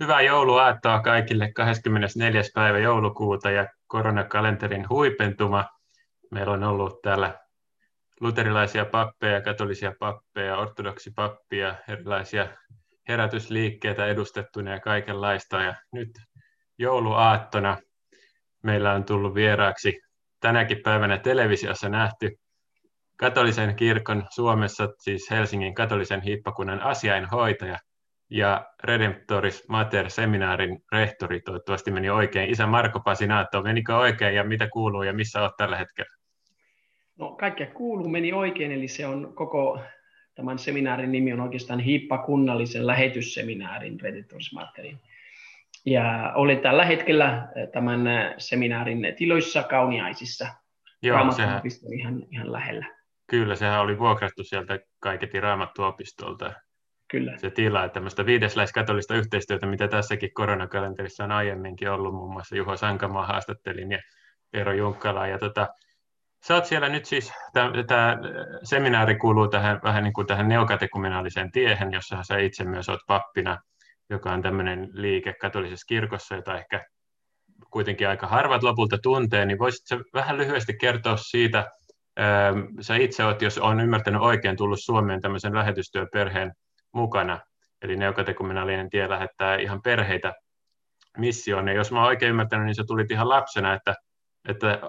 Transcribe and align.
Hyvää 0.00 0.20
jouluaattoa 0.20 1.00
kaikille 1.00 1.52
24. 1.52 2.42
päivä 2.54 2.78
joulukuuta 2.78 3.50
ja 3.50 3.68
koronakalenterin 3.86 4.88
huipentuma. 4.88 5.64
Meillä 6.30 6.52
on 6.52 6.64
ollut 6.64 7.02
täällä 7.02 7.38
luterilaisia 8.20 8.84
pappeja, 8.84 9.40
katolisia 9.40 9.92
pappeja, 9.98 10.56
ortodoksipappia, 10.56 11.74
erilaisia 11.88 12.48
herätysliikkeitä 13.08 14.06
edustettuna 14.06 14.70
ja 14.70 14.80
kaikenlaista. 14.80 15.62
Ja 15.62 15.74
nyt 15.92 16.10
jouluaattona 16.78 17.78
meillä 18.62 18.92
on 18.92 19.04
tullut 19.04 19.34
vieraaksi 19.34 20.00
tänäkin 20.40 20.80
päivänä 20.84 21.18
televisiossa 21.18 21.88
nähty 21.88 22.30
katolisen 23.16 23.76
kirkon 23.76 24.26
Suomessa, 24.30 24.88
siis 24.98 25.30
Helsingin 25.30 25.74
katolisen 25.74 26.22
hiippakunnan 26.22 26.80
asiainhoitaja 26.82 27.78
ja 28.30 28.66
Redemptoris 28.84 29.68
Mater 29.68 30.10
seminaarin 30.10 30.82
rehtori, 30.92 31.40
toivottavasti 31.40 31.90
meni 31.90 32.10
oikein. 32.10 32.50
Isä 32.50 32.66
Marko 32.66 33.00
Pasinaatto, 33.00 33.62
menikö 33.62 33.96
oikein 33.96 34.34
ja 34.34 34.44
mitä 34.44 34.68
kuuluu 34.68 35.02
ja 35.02 35.12
missä 35.12 35.42
olet 35.42 35.56
tällä 35.56 35.76
hetkellä? 35.76 36.16
No 37.18 37.30
kaikkea 37.30 37.66
kuuluu, 37.66 38.08
meni 38.08 38.32
oikein, 38.32 38.72
eli 38.72 38.88
se 38.88 39.06
on 39.06 39.32
koko 39.34 39.80
tämän 40.34 40.58
seminaarin 40.58 41.12
nimi 41.12 41.32
on 41.32 41.40
oikeastaan 41.40 41.80
Hiippakunnallisen 41.80 42.86
lähetysseminaarin 42.86 44.00
Redemptoris 44.00 44.52
Materin. 44.52 45.00
Ja 45.86 46.32
olen 46.34 46.60
tällä 46.60 46.84
hetkellä 46.84 47.48
tämän 47.72 48.00
seminaarin 48.38 49.14
tiloissa 49.16 49.62
Kauniaisissa. 49.62 50.48
Joo, 51.02 51.32
sehän... 51.32 51.62
ihan, 51.98 52.22
ihan 52.30 52.52
lähellä. 52.52 52.86
Kyllä, 53.26 53.56
sehän 53.56 53.80
oli 53.80 53.98
vuokrattu 53.98 54.44
sieltä 54.44 54.78
kaiketi 55.00 55.40
Raamattuopistolta 55.40 56.52
Kyllä. 57.10 57.38
se 57.38 57.50
tila, 57.50 57.84
että 57.84 57.94
tämmöistä 57.94 58.26
viidesläiskatolista 58.26 59.14
yhteistyötä, 59.14 59.66
mitä 59.66 59.88
tässäkin 59.88 60.34
koronakalenterissa 60.34 61.24
on 61.24 61.32
aiemminkin 61.32 61.90
ollut, 61.90 62.14
muun 62.14 62.32
muassa 62.32 62.56
Juho 62.56 62.76
Sankamaa 62.76 63.26
haastattelin 63.26 63.92
ja 63.92 63.98
Eero 64.52 64.72
Junkkala. 64.72 65.26
Ja 65.26 65.38
tota, 65.38 65.68
sä 66.46 66.54
oot 66.54 66.66
siellä 66.66 66.88
nyt 66.88 67.04
siis, 67.04 67.32
tämä 67.86 68.18
seminaari 68.62 69.16
kuuluu 69.16 69.48
tähän, 69.48 69.80
vähän 69.84 70.04
niin 70.04 70.12
kuin 70.12 70.26
tähän 70.26 70.48
neokatekumenaaliseen 70.48 71.50
tiehen, 71.50 71.92
jossa 71.92 72.22
sä 72.22 72.38
itse 72.38 72.64
myös 72.64 72.88
oot 72.88 73.00
pappina, 73.06 73.58
joka 74.10 74.32
on 74.32 74.42
tämmöinen 74.42 74.88
liike 74.92 75.34
katolisessa 75.40 75.86
kirkossa, 75.88 76.34
jota 76.34 76.58
ehkä 76.58 76.84
kuitenkin 77.70 78.08
aika 78.08 78.26
harvat 78.26 78.62
lopulta 78.62 78.98
tuntee, 79.02 79.46
niin 79.46 79.58
voisitko 79.58 80.04
vähän 80.14 80.38
lyhyesti 80.38 80.76
kertoa 80.80 81.16
siitä, 81.16 81.70
sä 82.80 82.96
itse 82.96 83.24
oot, 83.24 83.42
jos 83.42 83.58
on 83.58 83.80
ymmärtänyt 83.80 84.20
oikein, 84.20 84.56
tullut 84.56 84.80
Suomeen 84.82 85.20
tämmöisen 85.20 85.54
lähetystyöperheen 85.54 86.52
mukana, 86.92 87.40
eli 87.82 87.96
neokatekumenaalinen 87.96 88.90
tie 88.90 89.08
lähettää 89.08 89.56
ihan 89.56 89.82
perheitä 89.82 90.32
missioon, 91.18 91.68
ja 91.68 91.74
jos 91.74 91.92
mä 91.92 91.98
oon 91.98 92.08
oikein 92.08 92.30
ymmärtänyt, 92.30 92.66
niin 92.66 92.74
se 92.74 92.84
tuli 92.86 93.06
ihan 93.10 93.28
lapsena, 93.28 93.74
että, 93.74 93.94
että, 94.48 94.80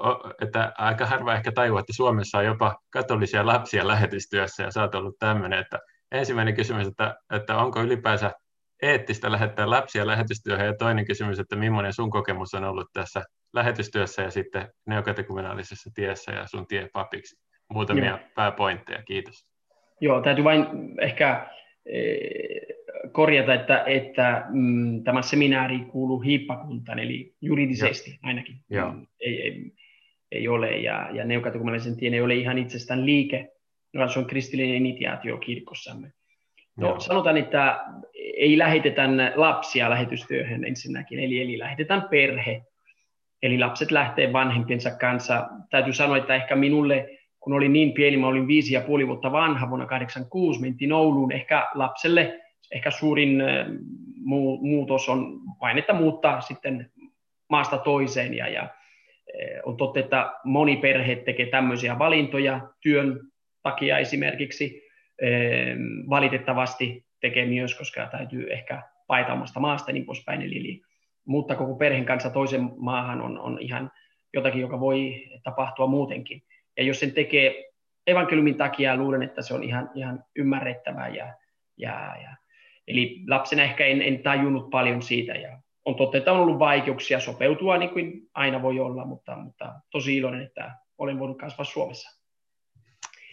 että 0.42 0.74
aika 0.78 1.06
harva 1.06 1.34
ehkä 1.34 1.52
tajua, 1.52 1.80
että 1.80 1.94
Suomessa 1.94 2.38
on 2.38 2.46
jopa 2.46 2.76
katolisia 2.90 3.46
lapsia 3.46 3.88
lähetystyössä, 3.88 4.64
ja 4.64 4.72
sä 4.72 4.82
oot 4.82 4.96
ollut 4.96 5.16
tämmöinen, 5.20 5.60
että 5.60 5.80
ensimmäinen 6.12 6.56
kysymys, 6.56 6.88
että, 6.88 7.16
että 7.34 7.58
onko 7.58 7.82
ylipäänsä 7.82 8.32
eettistä 8.82 9.32
lähettää 9.32 9.70
lapsia 9.70 10.08
lähetystyöhön, 10.08 10.66
ja 10.66 10.74
toinen 10.80 11.06
kysymys, 11.06 11.40
että 11.40 11.56
millainen 11.56 11.94
sun 11.94 12.10
kokemus 12.10 12.54
on 12.54 12.64
ollut 12.64 12.88
tässä 12.94 13.24
lähetystyössä 13.54 14.22
ja 14.22 14.32
sitten 14.32 14.70
neokatekumenaalisessa 14.86 15.90
tiessä 15.96 16.32
ja 16.32 16.48
sun 16.48 16.68
tie 16.68 16.90
papiksi. 16.94 17.36
Muutamia 17.70 18.06
Joo. 18.06 18.20
pääpointteja, 18.36 19.04
kiitos. 19.04 19.46
Joo, 20.02 20.22
täytyy 20.22 20.44
vain 20.44 20.66
ehkä 21.02 21.50
Eh, 21.52 21.61
korjata, 23.12 23.54
että, 23.54 23.84
että 23.86 24.46
mm, 24.50 25.04
tämä 25.04 25.22
seminaari 25.22 25.80
kuuluu 25.80 26.20
hiippakuntaan, 26.20 27.00
eli 27.00 27.34
juridisesti 27.42 28.12
ja. 28.12 28.18
ainakin 28.24 28.56
ja. 28.70 28.92
Mm, 28.92 29.08
ei, 29.20 29.42
ei, 29.42 29.72
ei 30.32 30.48
ole, 30.48 30.78
ja, 30.78 31.10
ja 31.14 31.26
neokatekumenallisen 31.26 31.98
tien 31.98 32.14
ei 32.14 32.22
ole 32.22 32.36
ihan 32.36 32.58
itsestään 32.58 33.06
liike, 33.06 33.52
vaan 33.98 34.10
se 34.10 34.20
on 34.20 34.26
kristillinen 34.26 34.76
initiaatio 34.76 35.38
kirkossamme. 35.38 36.12
No, 36.78 36.94
ja. 36.94 37.00
sanotaan, 37.00 37.38
että 37.38 37.80
ei 38.14 38.58
lähetetä 38.58 39.10
lapsia 39.36 39.90
lähetystyöhön 39.90 40.66
ensinnäkin, 40.66 41.20
eli, 41.20 41.42
eli 41.42 41.60
lähetetään 41.60 42.08
perhe, 42.10 42.62
eli 43.44 43.60
lapset 43.60 43.92
lähtee 43.92 44.34
vanhempiensa 44.34 44.92
kanssa. 44.92 45.48
Täytyy 45.70 45.94
sanoa, 45.94 46.18
että 46.18 46.36
ehkä 46.36 46.56
minulle 46.56 47.21
kun 47.42 47.54
olin 47.54 47.74
niin 47.74 47.94
pieni, 47.94 48.18
mä 48.18 48.28
olin 48.28 48.48
viisi 48.48 48.74
ja 48.74 48.82
puoli 48.82 49.08
vuotta 49.08 49.32
vanha, 49.32 49.70
vuonna 49.70 49.86
86 49.86 50.62
mentiin 50.62 50.94
Ouluun, 50.94 51.32
ehkä 51.32 51.68
lapselle 51.74 52.42
ehkä 52.72 52.92
suurin 52.92 53.44
muutos 54.62 55.10
on 55.10 55.40
vain, 55.62 55.78
että 55.78 55.94
muuttaa 55.94 56.42
sitten 56.42 56.92
maasta 57.50 57.78
toiseen 57.78 58.34
ja, 58.34 58.48
ja 58.48 58.70
on 59.66 59.78
totta, 59.78 60.00
että 60.00 60.34
moni 60.44 60.78
perhe 60.78 61.16
tekee 61.16 61.46
tämmöisiä 61.46 62.00
valintoja 62.00 62.62
työn 62.82 63.20
takia 63.64 63.98
esimerkiksi, 63.98 64.82
valitettavasti 66.10 67.06
tekee 67.20 67.46
myös, 67.46 67.76
koska 67.76 68.08
täytyy 68.08 68.54
ehkä 68.54 68.84
paeta 69.08 69.34
omasta 69.34 69.60
maasta 69.60 69.92
niin 69.92 70.06
poispäin, 70.06 70.42
eli, 70.42 70.58
eli 70.58 70.82
mutta 71.26 71.56
koko 71.56 71.76
perheen 71.76 72.06
kanssa 72.06 72.30
toisen 72.30 72.70
maahan 72.78 73.22
on, 73.22 73.40
on 73.40 73.58
ihan 73.62 73.92
jotakin, 74.34 74.62
joka 74.62 74.80
voi 74.80 75.26
tapahtua 75.44 75.88
muutenkin. 75.88 76.44
Ja 76.78 76.84
jos 76.84 77.00
sen 77.00 77.12
tekee 77.12 77.72
evankeliumin 78.08 78.58
takia, 78.58 78.98
luulen, 78.98 79.24
että 79.24 79.42
se 79.42 79.54
on 79.54 79.64
ihan, 79.64 79.90
ihan 79.96 80.24
ymmärrettävää. 80.36 81.08
Ja, 81.08 81.34
ja, 81.78 82.16
ja. 82.22 82.36
Eli 82.88 83.24
lapsena 83.28 83.64
ehkä 83.64 83.86
en, 83.86 84.02
en 84.02 84.24
tajunnut 84.24 84.70
paljon 84.70 85.02
siitä. 85.02 85.34
Ja 85.34 85.60
on 85.86 85.96
totta, 85.96 86.18
että 86.18 86.32
on 86.32 86.40
ollut 86.40 86.60
vaikeuksia 86.60 87.20
sopeutua, 87.20 87.78
niin 87.78 87.90
kuin 87.90 88.30
aina 88.34 88.62
voi 88.62 88.80
olla, 88.80 89.06
mutta, 89.06 89.36
mutta 89.36 89.74
tosi 89.90 90.18
iloinen, 90.18 90.42
että 90.42 90.72
olen 90.98 91.20
voinut 91.20 91.38
kasvaa 91.38 91.66
Suomessa. 91.66 92.22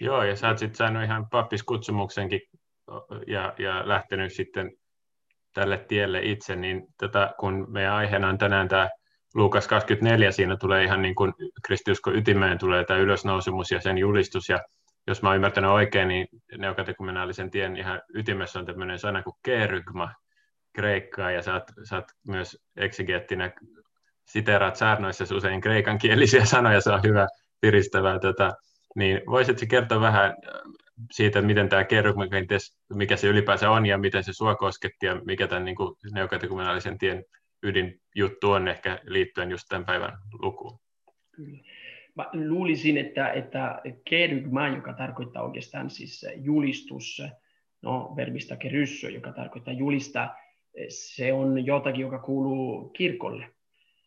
Joo, 0.00 0.22
ja 0.22 0.36
sä 0.36 0.48
oot 0.48 0.58
sitten 0.58 0.76
saanut 0.76 1.02
ihan 1.02 1.28
pappiskutsumuksenkin 1.30 2.40
ja, 3.26 3.54
ja 3.58 3.88
lähtenyt 3.88 4.32
sitten 4.32 4.72
tälle 5.54 5.78
tielle 5.88 6.20
itse, 6.22 6.56
niin 6.56 6.86
tätä, 6.98 7.34
kun 7.40 7.66
meidän 7.68 7.92
aiheena 7.92 8.28
on 8.28 8.38
tänään 8.38 8.68
tämä 8.68 8.88
Luukas 9.38 9.68
24, 9.68 10.32
siinä 10.32 10.56
tulee 10.56 10.84
ihan 10.84 11.02
niin 11.02 11.14
kuin 11.14 11.32
kristiusko 11.66 12.10
ytimeen 12.10 12.58
tulee 12.58 12.84
tämä 12.84 13.00
ylösnousemus 13.00 13.70
ja 13.70 13.80
sen 13.80 13.98
julistus, 13.98 14.48
ja 14.48 14.58
jos 15.06 15.22
mä 15.22 15.28
oon 15.28 15.36
ymmärtänyt 15.36 15.70
oikein, 15.70 16.08
niin 16.08 16.28
neokatekumenaalisen 16.58 17.50
tien 17.50 17.76
ihan 17.76 18.00
ytimessä 18.14 18.58
on 18.58 18.66
tämmöinen 18.66 18.98
sana 18.98 19.22
kuin 19.22 19.34
kerygma, 19.42 20.12
kreikkaa, 20.72 21.30
ja 21.30 21.42
sä 21.42 21.54
oot, 21.54 21.62
sä 21.88 21.96
oot 21.96 22.04
myös 22.28 22.58
eksegeettinä 22.76 23.52
siteraat 24.28 24.76
saarnoissa 24.76 25.36
usein 25.36 25.60
kreikan 25.60 25.98
kielisiä 25.98 26.44
sanoja, 26.54 26.80
se 26.80 26.90
on 26.90 27.02
hyvä 27.02 27.26
piristävää. 27.60 28.18
Tota, 28.18 28.52
niin 28.96 29.20
voisitko 29.26 29.66
kertoa 29.68 30.00
vähän 30.00 30.34
siitä, 31.10 31.42
miten 31.42 31.68
tämä 31.68 31.84
kerrygma, 31.84 32.24
mikä 32.94 33.16
se 33.16 33.26
ylipäänsä 33.26 33.70
on 33.70 33.86
ja 33.86 33.98
miten 33.98 34.24
se 34.24 34.32
sua 34.32 34.54
kosketti 34.54 35.06
ja 35.06 35.20
mikä 35.24 35.46
tämän 35.46 35.64
niin 35.64 35.76
neokatekumenaalisen 36.12 36.98
tien 36.98 37.24
ydinjuttu 37.62 38.50
on 38.50 38.68
ehkä 38.68 38.98
liittyen 39.06 39.50
just 39.50 39.66
tämän 39.68 39.84
päivän 39.84 40.12
lukuun. 40.32 40.78
Kyllä. 41.32 41.58
Mä 42.14 42.30
luulisin, 42.32 42.98
että, 42.98 43.32
että 43.32 43.80
kerygma, 44.08 44.68
joka 44.68 44.92
tarkoittaa 44.92 45.42
oikeastaan 45.42 45.90
siis 45.90 46.26
julistus, 46.36 47.22
no 47.82 48.12
verbistä 48.16 48.56
keryssö, 48.56 49.10
joka 49.10 49.32
tarkoittaa 49.32 49.74
julistaa, 49.74 50.36
se 50.88 51.32
on 51.32 51.66
jotakin, 51.66 52.00
joka 52.00 52.18
kuuluu 52.18 52.88
kirkolle. 52.88 53.46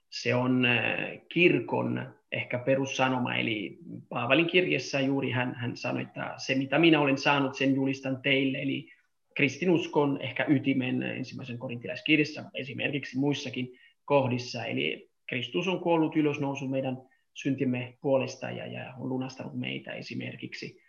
Se 0.09 0.35
on 0.35 0.65
eh, 0.65 1.21
kirkon 1.29 2.15
ehkä 2.31 2.59
perussanoma, 2.59 3.35
eli 3.35 3.77
Paavalin 4.09 4.47
kirjassa 4.47 4.99
juuri 4.99 5.31
hän, 5.31 5.55
hän 5.55 5.77
sanoi, 5.77 6.01
että 6.01 6.33
se 6.37 6.55
mitä 6.55 6.79
minä 6.79 6.99
olen 6.99 7.17
saanut, 7.17 7.55
sen 7.55 7.75
julistan 7.75 8.21
teille, 8.21 8.57
eli 8.57 8.91
kristinuskon 9.35 10.21
ehkä 10.21 10.45
ytimen 10.49 11.03
ensimmäisen 11.03 11.59
korintilaiskirjassa, 11.59 12.43
esimerkiksi 12.53 13.17
muissakin 13.17 13.79
kohdissa. 14.05 14.65
Eli 14.65 15.09
Kristus 15.29 15.67
on 15.67 15.79
kuollut 15.79 16.15
ylösnousu 16.15 16.67
meidän 16.67 16.97
syntimme 17.33 17.97
puolesta 18.01 18.51
ja, 18.51 18.67
ja 18.67 18.93
on 18.99 19.09
lunastanut 19.09 19.59
meitä 19.59 19.93
esimerkiksi. 19.93 20.81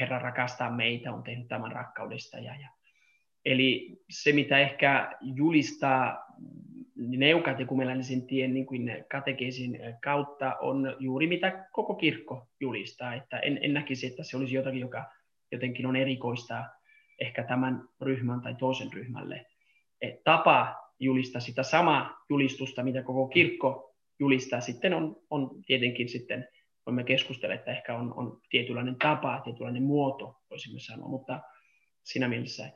Herra 0.00 0.18
rakastaa 0.18 0.76
meitä, 0.76 1.12
on 1.12 1.22
tehnyt 1.22 1.48
tämän 1.48 1.72
rakkaudesta. 1.72 2.38
Ja, 2.38 2.54
ja. 2.60 2.68
Eli 3.44 3.96
se, 4.10 4.32
mitä 4.32 4.58
ehkä 4.58 5.12
julistaa 5.20 6.24
neukatekumelaisen 6.96 8.26
tien 8.26 8.54
niin 8.54 8.66
kuin 8.66 9.04
katekeesin 9.10 9.78
kautta, 10.02 10.56
on 10.60 10.96
juuri 10.98 11.26
mitä 11.26 11.66
koko 11.72 11.94
kirkko 11.94 12.48
julistaa. 12.60 13.14
Että 13.14 13.38
en, 13.38 13.58
en 13.62 13.74
näkisi, 13.74 14.06
että 14.06 14.24
se 14.24 14.36
olisi 14.36 14.54
jotakin, 14.54 14.80
joka 14.80 15.04
jotenkin 15.54 15.86
on 15.86 15.96
erikoista 15.96 16.64
ehkä 17.20 17.44
tämän 17.44 17.88
ryhmän 18.00 18.40
tai 18.40 18.54
toisen 18.54 18.92
ryhmälle. 18.92 19.46
Et 20.00 20.24
tapa 20.24 20.76
julistaa 20.98 21.40
sitä 21.40 21.62
samaa 21.62 22.24
julistusta, 22.30 22.82
mitä 22.82 23.02
koko 23.02 23.28
kirkko 23.28 23.94
julistaa, 24.18 24.60
sitten 24.60 24.94
on, 24.94 25.16
on 25.30 25.50
tietenkin 25.66 26.08
sitten, 26.08 26.48
voimme 26.86 27.04
keskustella, 27.04 27.54
että 27.54 27.70
ehkä 27.70 27.96
on, 27.96 28.14
on 28.16 28.40
tietynlainen 28.50 28.96
tapa, 28.96 29.40
tietynlainen 29.44 29.82
muoto, 29.82 30.40
voisimme 30.50 30.80
sanoa, 30.80 31.08
mutta 31.08 31.40
siinä 32.02 32.28
mielessä. 32.28 32.70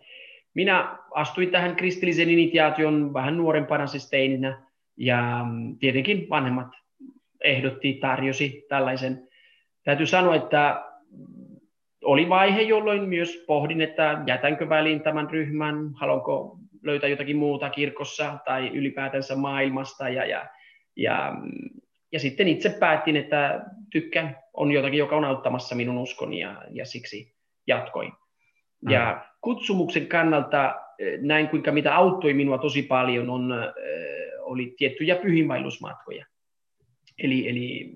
minä 0.54 0.98
astuin 1.14 1.50
tähän 1.50 1.76
kristillisen 1.76 2.30
initiaation 2.30 3.14
vähän 3.14 3.36
nuorempana 3.36 3.86
steininä 3.86 4.62
ja 4.96 5.44
mm, 5.50 5.78
tietenkin 5.78 6.28
vanhemmat 6.28 6.68
ehdotti, 7.44 7.94
tarjosi 7.94 8.66
tällaisen. 8.68 9.28
Täytyy 9.84 10.06
sanoa, 10.06 10.34
että 10.34 10.87
oli 12.04 12.28
vaihe, 12.28 12.62
jolloin 12.62 13.08
myös 13.08 13.44
pohdin, 13.46 13.80
että 13.80 14.22
jätänkö 14.26 14.68
väliin 14.68 15.02
tämän 15.02 15.30
ryhmän, 15.30 15.90
haluanko 15.94 16.58
löytää 16.82 17.08
jotakin 17.08 17.36
muuta 17.36 17.70
kirkossa 17.70 18.38
tai 18.44 18.68
ylipäätänsä 18.68 19.36
maailmasta. 19.36 20.08
Ja, 20.08 20.24
ja, 20.24 20.46
ja, 20.96 21.34
ja 22.12 22.20
sitten 22.20 22.48
itse 22.48 22.76
päätin, 22.80 23.16
että 23.16 23.64
tykkään, 23.90 24.36
on 24.54 24.72
jotakin, 24.72 24.98
joka 24.98 25.16
on 25.16 25.24
auttamassa 25.24 25.74
minun 25.74 25.98
uskoni 25.98 26.40
ja, 26.40 26.62
ja 26.70 26.86
siksi 26.86 27.34
jatkoin. 27.66 28.12
Mm. 28.80 28.90
Ja 28.90 29.26
kutsumuksen 29.40 30.06
kannalta 30.06 30.74
eh, 30.98 31.18
näin, 31.20 31.48
kuinka 31.48 31.72
mitä 31.72 31.96
auttoi 31.96 32.34
minua 32.34 32.58
tosi 32.58 32.82
paljon, 32.82 33.30
on, 33.30 33.52
äh, 33.52 33.68
oli 34.40 34.74
tiettyjä 34.76 35.16
pyhinvaellusmatkoja. 35.16 36.26
Eli, 37.18 37.48
eli 37.48 37.92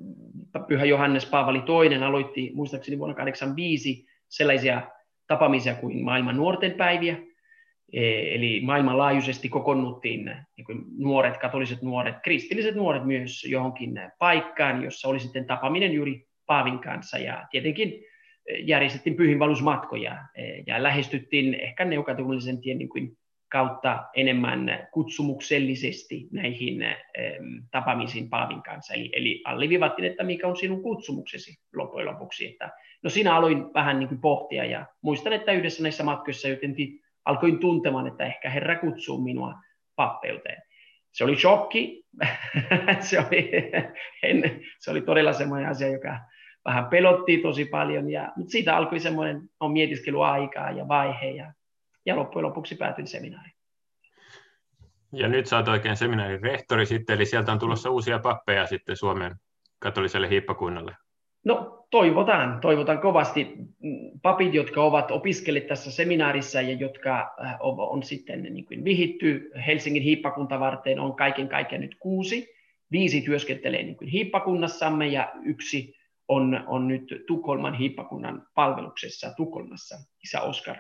Pyhä 0.69 0.85
Johannes 0.85 1.27
Paavali 1.27 1.59
II 1.59 2.05
aloitti 2.05 2.51
muistaakseni 2.55 2.99
vuonna 2.99 3.15
1985 3.15 4.07
sellaisia 4.29 4.83
tapaamisia 5.27 5.75
kuin 5.75 6.05
maailman 6.05 6.37
nuorten 6.37 6.73
päiviä, 6.73 7.19
e, 7.93 8.35
eli 8.35 8.61
maailmanlaajuisesti 8.61 9.49
kokonnuttiin 9.49 10.25
niin 10.57 10.65
kuin 10.65 10.85
nuoret, 10.99 11.39
katoliset 11.39 11.83
nuoret, 11.83 12.15
kristilliset 12.23 12.75
nuoret 12.75 13.05
myös 13.05 13.45
johonkin 13.45 14.01
paikkaan, 14.19 14.85
jossa 14.85 15.09
oli 15.09 15.21
sitten 15.21 15.47
tapaaminen 15.47 15.93
juuri 15.93 16.27
Paavin 16.47 16.79
kanssa. 16.79 17.19
Ja 17.19 17.47
tietenkin 17.51 18.05
järjestettiin 18.59 19.17
pyhinvalusmatkoja 19.17 20.25
e, 20.35 20.63
ja 20.67 20.83
lähestyttiin 20.83 21.55
ehkä 21.55 21.85
neukatolisen 21.85 22.61
tien 22.61 22.79
niin 22.79 22.89
kuin 22.89 23.17
kautta 23.53 24.05
enemmän 24.15 24.89
kutsumuksellisesti 24.93 26.29
näihin 26.31 26.85
tapaamisiin 27.71 28.31
Paavin 28.31 28.63
kanssa. 28.63 28.95
Eli, 28.95 29.11
eli 29.13 29.43
alleviivattiin, 29.45 30.11
että 30.11 30.25
mikä 30.25 30.49
on 30.49 30.57
sinun 30.57 30.83
kutsumuksesi 30.83 31.61
loppujen 31.75 32.07
lopuksi. 32.07 32.47
Että, 32.47 32.71
no 33.03 33.11
siinä 33.11 33.37
aloin 33.37 33.75
vähän 33.75 33.99
niin 33.99 34.09
kuin 34.09 34.21
pohtia 34.21 34.65
ja 34.65 34.87
muistan, 35.03 35.33
että 35.33 35.53
yhdessä 35.53 35.83
näissä 35.83 36.05
matkoissa 36.05 36.49
jotenkin 36.49 37.01
alkoin 37.25 37.59
tuntemaan, 37.59 38.07
että 38.07 38.25
ehkä 38.25 38.51
Herra 38.51 38.79
kutsuu 38.79 39.23
minua 39.23 39.55
pappeuteen. 39.97 40.63
Se 41.13 41.25
oli 41.25 41.37
shokki, 41.37 42.05
se, 43.01 43.19
oli, 43.19 43.51
en, 44.23 44.61
se 44.79 44.91
oli 44.91 45.01
todella 45.01 45.33
semmoinen 45.33 45.69
asia, 45.69 45.89
joka 45.89 46.19
vähän 46.65 46.87
pelotti 46.87 47.39
tosi 47.39 47.65
paljon, 47.65 48.11
ja, 48.11 48.33
mutta 48.37 48.51
siitä 48.51 48.77
alkoi 48.77 49.01
semmoinen 49.01 49.43
on 49.61 49.73
mietiskeluaikaa 49.73 50.71
ja 50.71 50.89
vaihe, 50.89 51.31
ja 51.31 51.53
ja 52.07 52.17
loppujen 52.17 52.47
lopuksi 52.47 52.75
päätyin 52.75 53.07
seminaariin. 53.07 53.55
Ja 55.13 55.29
nyt 55.29 55.47
sä 55.47 55.57
oot 55.57 55.69
oikein 55.69 55.97
seminaarin 55.97 56.43
rehtori 56.43 56.87
sitten, 56.87 57.17
eli 57.17 57.27
sieltä 57.27 57.53
on 57.53 57.59
tulossa 57.59 57.91
uusia 57.91 58.19
pappeja 58.19 58.67
sitten 58.67 58.97
Suomen 58.97 59.37
katoliselle 59.79 60.29
hiippakunnalle. 60.31 60.97
No 61.45 61.87
toivotaan, 61.91 62.61
toivotaan 62.61 63.01
kovasti. 63.01 63.55
Papit, 64.23 64.55
jotka 64.55 64.83
ovat 64.83 65.11
opiskelleet 65.11 65.67
tässä 65.67 65.91
seminaarissa 65.91 66.61
ja 66.61 66.73
jotka 66.73 67.35
äh, 67.45 67.57
on 67.61 68.03
sitten 68.03 68.43
niin 68.43 68.65
kuin 68.65 68.85
vihitty 68.85 69.51
Helsingin 69.67 70.03
hiippakunta 70.03 70.61
varten, 70.61 71.01
on 71.01 71.17
kaiken 71.17 71.49
kaikkiaan 71.49 71.81
nyt 71.81 71.97
kuusi. 71.99 72.55
Viisi 72.93 73.21
työskentelee 73.21 73.83
niin 73.83 73.97
kuin 73.97 74.09
hiippakunnassamme 74.09 75.07
ja 75.07 75.33
yksi 75.45 75.95
on, 76.29 76.65
on 76.67 76.89
nyt 76.89 77.05
Tukholman 77.27 77.75
hiippakunnan 77.75 78.47
palveluksessa 78.55 79.35
Tukholmassa, 79.37 79.97
isä 80.25 80.41
Oskar 80.41 80.77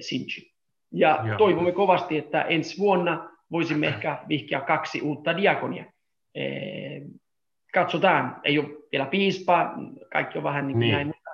Sinchi. 0.00 0.54
Ja 0.92 1.20
Joo. 1.26 1.38
toivomme 1.38 1.72
kovasti, 1.72 2.18
että 2.18 2.42
ensi 2.42 2.78
vuonna 2.78 3.30
voisimme 3.50 3.86
ehkä 3.86 4.24
vihkiä 4.28 4.60
kaksi 4.60 5.02
uutta 5.02 5.36
diakonia. 5.36 5.84
Katsotaan, 7.74 8.40
ei 8.44 8.58
ole 8.58 8.68
vielä 8.92 9.06
piispaa, 9.06 9.74
kaikki 10.12 10.38
on 10.38 10.44
vähän 10.44 10.66
niin, 10.66 10.78
niin. 10.78 10.92
näin, 10.92 11.06
mutta 11.06 11.30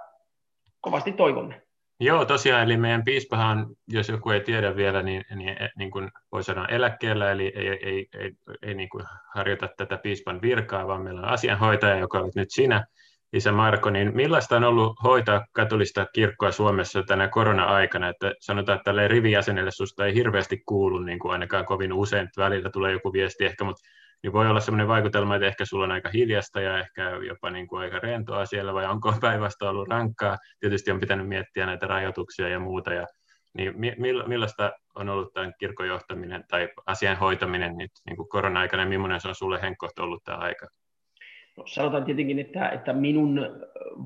kovasti 0.81 1.13
toivomme. 1.13 1.63
Joo, 2.01 2.25
tosiaan, 2.25 2.63
eli 2.63 2.77
meidän 2.77 3.05
piispahan, 3.05 3.67
jos 3.89 4.09
joku 4.09 4.31
ei 4.31 4.41
tiedä 4.41 4.77
vielä, 4.77 5.03
niin, 5.03 5.25
niin, 5.35 5.57
niin 5.77 5.91
kuin 5.91 6.11
voi 6.33 6.45
sanoa 6.45 6.67
eläkkeellä, 6.67 7.31
eli 7.31 7.53
ei, 7.55 7.69
ei, 7.69 8.09
ei, 8.19 8.33
ei, 8.63 8.75
niin 8.75 8.89
kuin 8.89 9.05
harjoita 9.35 9.69
tätä 9.77 9.97
piispan 9.97 10.43
virkaa, 10.43 10.87
vaan 10.87 11.03
meillä 11.03 11.21
on 11.21 11.29
asianhoitaja, 11.29 11.99
joka 11.99 12.19
on 12.19 12.31
nyt 12.35 12.51
sinä, 12.51 12.87
isä 13.33 13.53
Marko, 13.53 13.91
niin 13.91 14.17
millaista 14.17 14.57
on 14.57 14.65
ollut 14.65 14.97
hoitaa 15.05 15.47
katolista 15.53 16.07
kirkkoa 16.15 16.53
Suomessa 16.53 17.03
tänä 17.03 17.29
korona-aikana? 17.29 18.09
Että 18.09 18.35
sanotaan, 18.41 18.77
että 18.77 18.85
tälle 18.85 19.09
rivijäsenelle 19.09 19.71
susta 19.71 20.07
ei 20.07 20.15
hirveästi 20.15 20.63
kuulu 20.67 20.99
niin 20.99 21.19
kuin 21.19 21.33
ainakaan 21.33 21.65
kovin 21.65 21.93
usein, 21.93 22.25
että 22.25 22.43
välillä 22.43 22.71
tulee 22.71 22.93
joku 22.93 23.13
viesti 23.13 23.45
ehkä, 23.45 23.65
mutta 23.65 23.83
niin 24.23 24.33
voi 24.33 24.49
olla 24.51 24.61
sellainen 24.61 24.89
vaikutelma, 24.89 25.35
että 25.35 25.47
ehkä 25.47 25.65
sulla 25.65 25.85
on 25.85 25.93
aika 25.93 26.11
hiljasta 26.15 26.61
ja 26.61 26.79
ehkä 26.79 27.11
jopa 27.11 27.51
niin 27.51 27.67
kuin 27.67 27.83
aika 27.83 27.99
rentoa 27.99 28.47
siellä, 28.47 28.75
vai 28.75 28.87
onko 28.87 29.15
päivästä 29.21 29.71
ollut 29.71 29.89
rankkaa? 29.89 30.37
Tietysti 30.61 30.91
on 30.91 31.01
pitänyt 31.01 31.29
miettiä 31.29 31.67
näitä 31.67 31.87
rajoituksia 31.87 32.49
ja 32.49 32.59
muuta, 32.59 32.95
ja 32.95 33.07
niin 33.55 33.75
millaista 34.27 34.73
on 34.95 35.09
ollut 35.09 35.33
tämän 35.33 35.53
kirkon 35.59 35.87
johtaminen 35.87 36.45
tai 36.49 36.69
asian 36.87 37.17
hoitaminen 37.17 37.77
nyt 37.77 37.91
niin 38.07 38.17
kuin 38.17 38.29
korona-aikana, 38.29 38.83
ja 38.83 38.89
millainen 38.89 39.21
se 39.21 39.29
on 39.29 39.35
sulle 39.35 39.63
Henkko 39.63 39.89
ollut 39.99 40.25
tämä 40.25 40.39
aika? 40.39 40.67
No, 41.61 41.67
sanotaan 41.67 42.05
tietenkin, 42.05 42.39
että, 42.39 42.69
että 42.69 42.93
minun 42.93 43.41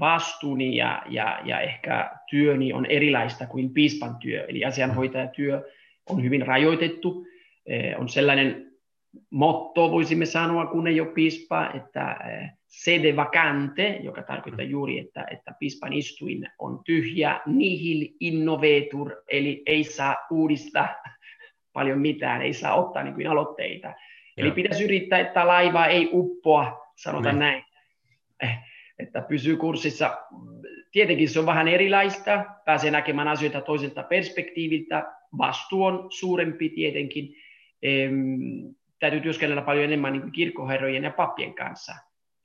vastuuni 0.01 0.77
ja, 0.77 1.03
ja, 1.09 1.41
ja 1.45 1.61
ehkä 1.61 2.11
työni 2.31 2.73
on 2.73 2.87
erilaista 2.87 3.47
kuin 3.47 3.71
piispan 3.71 4.17
työ, 4.17 4.45
eli 4.49 4.65
asianhoitajatyö 4.65 5.71
on 6.11 6.23
hyvin 6.23 6.47
rajoitettu. 6.47 7.27
Eh, 7.67 7.95
on 8.01 8.09
sellainen 8.09 8.73
motto, 9.31 9.91
voisimme 9.91 10.27
sanoa, 10.27 10.67
kun 10.67 10.87
ei 10.87 11.01
ole 11.01 11.09
piispa, 11.09 11.71
että 11.75 12.17
eh, 12.29 12.51
sede 12.67 13.17
vacante, 13.17 14.01
joka 14.03 14.23
tarkoittaa 14.23 14.65
juuri, 14.65 14.99
että, 14.99 15.27
että 15.31 15.55
piispan 15.59 15.93
istuin 15.93 16.49
on 16.59 16.81
tyhjä, 16.85 17.41
nihil 17.47 18.09
innovetur, 18.21 19.13
eli 19.29 19.63
ei 19.67 19.85
saa 19.85 20.17
uudistaa 20.31 20.89
paljon 21.73 21.99
mitään, 21.99 22.43
ei 22.43 22.53
saa 22.53 22.75
ottaa 22.75 23.03
niin 23.03 23.15
kuin 23.15 23.31
aloitteita. 23.31 23.95
Eli 24.37 24.51
pitäisi 24.51 24.85
yrittää, 24.85 25.19
että 25.19 25.47
laiva 25.47 25.87
ei 25.87 26.11
uppoa 26.13 26.93
sanotaan 26.97 27.35
niin. 27.35 27.41
näin, 27.41 27.65
eh, 28.43 28.59
että 28.99 29.21
pysyy 29.21 29.57
kurssissa. 29.57 30.19
Tietenkin 30.93 31.29
se 31.29 31.39
on 31.39 31.47
vähän 31.47 31.69
erilaista, 31.69 32.45
pääsee 32.65 32.91
näkemään 32.91 33.29
asioita 33.29 33.61
toiselta 33.61 34.03
perspektiiviltä, 34.03 35.13
vastuu 35.39 35.85
on 35.85 36.07
suurempi 36.11 36.69
tietenkin, 36.69 37.35
täytyy 38.99 39.21
työskennellä 39.21 39.63
paljon 39.63 39.85
enemmän 39.85 40.13
niin 40.13 40.33
kirkkoherrojen 40.33 41.05
ja 41.05 41.11
pappien 41.11 41.55
kanssa. 41.55 41.93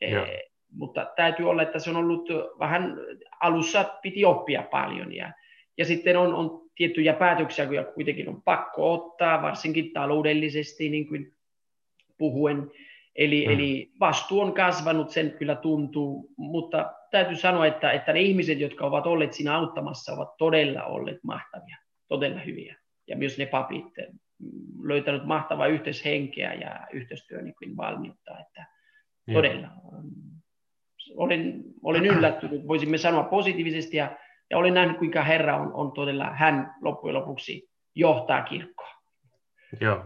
Eh, 0.01 0.11
Joo. 0.11 0.25
mutta 0.71 1.07
täytyy 1.15 1.49
olla, 1.49 1.61
että 1.61 1.79
se 1.79 1.89
on 1.89 1.95
ollut 1.95 2.29
vähän 2.59 2.97
alussa 3.41 3.83
piti 4.01 4.25
oppia 4.25 4.63
paljon 4.63 5.15
ja, 5.15 5.31
ja 5.77 5.85
sitten 5.85 6.17
on, 6.17 6.33
on 6.33 6.61
tiettyjä 6.75 7.13
päätöksiä, 7.13 7.65
joita 7.65 7.91
kuitenkin 7.91 8.29
on 8.29 8.41
pakko 8.41 8.93
ottaa, 8.93 9.41
varsinkin 9.41 9.91
taloudellisesti 9.93 10.89
niin 10.89 11.07
kuin 11.07 11.33
puhuen, 12.19 12.71
Eli, 13.19 13.45
mm. 13.47 13.53
eli 13.53 13.91
vastuu 13.99 14.41
on 14.41 14.53
kasvanut, 14.53 15.09
sen 15.09 15.31
kyllä 15.31 15.55
tuntuu, 15.55 16.33
mutta 16.37 16.93
täytyy 17.11 17.35
sanoa, 17.35 17.65
että, 17.65 17.91
että 17.91 18.13
ne 18.13 18.19
ihmiset, 18.21 18.59
jotka 18.59 18.85
ovat 18.85 19.05
olleet 19.05 19.33
siinä 19.33 19.57
auttamassa, 19.57 20.13
ovat 20.13 20.37
todella 20.37 20.83
olleet 20.83 21.23
mahtavia, 21.23 21.77
todella 22.07 22.39
hyviä. 22.39 22.75
Ja 23.07 23.17
myös 23.17 23.37
ne 23.37 23.45
papit 23.45 23.85
mm, 24.39 24.49
löytänyt 24.83 25.25
mahtavaa 25.25 25.67
yhteishenkeä 25.67 26.53
ja 26.53 26.87
yhteistyön 26.93 27.45
niin 27.45 27.77
valmiutta, 27.77 28.39
että 28.39 28.65
todella 29.33 29.67
mm, 29.67 30.41
olen, 31.15 31.63
olen 31.83 32.05
yllättynyt, 32.05 32.67
voisimme 32.67 32.97
sanoa 32.97 33.23
positiivisesti, 33.23 33.97
ja, 33.97 34.17
ja 34.49 34.57
olen 34.57 34.73
nähnyt, 34.73 34.97
kuinka 34.97 35.23
Herra 35.23 35.57
on, 35.57 35.73
on 35.73 35.91
todella, 35.91 36.29
hän 36.33 36.73
loppujen 36.81 37.15
lopuksi 37.15 37.69
johtaa 37.95 38.41
kirkkoa. 38.41 38.89
Joo, 39.81 40.05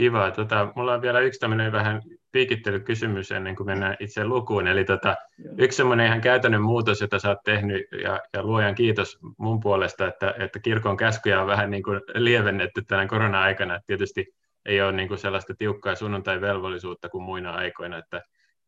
Kiva. 0.00 0.30
Tota, 0.30 0.72
mulla 0.76 0.94
on 0.94 1.02
vielä 1.02 1.20
yksi 1.20 1.40
tämmöinen 1.40 1.72
vähän 1.72 2.02
piikittelykysymys 2.32 3.32
ennen 3.32 3.56
kuin 3.56 3.66
mennään 3.66 3.96
itse 4.00 4.24
lukuun. 4.24 4.66
Eli 4.66 4.84
tota, 4.84 5.16
yksi 5.58 5.76
semmoinen 5.76 6.06
ihan 6.06 6.20
käytännön 6.20 6.62
muutos, 6.62 7.00
jota 7.00 7.18
sä 7.18 7.28
oot 7.28 7.38
tehnyt, 7.44 7.82
ja, 8.02 8.20
ja 8.34 8.42
luojan 8.42 8.74
kiitos 8.74 9.18
mun 9.38 9.60
puolesta, 9.60 10.08
että, 10.08 10.34
että 10.38 10.58
kirkon 10.58 10.96
käskyjä 10.96 11.40
on 11.40 11.46
vähän 11.46 11.70
niin 11.70 11.82
kuin 11.82 12.00
lievennetty 12.14 12.82
tänä 12.82 13.06
korona-aikana. 13.06 13.74
Että 13.74 13.86
tietysti 13.86 14.26
ei 14.66 14.82
ole 14.82 14.92
niin 14.92 15.08
kuin 15.08 15.18
sellaista 15.18 15.54
tiukkaa 15.58 15.94
sunnuntai-velvollisuutta 15.94 17.08
kuin 17.08 17.24
muina 17.24 17.52
aikoina, 17.52 17.98
että, 17.98 18.22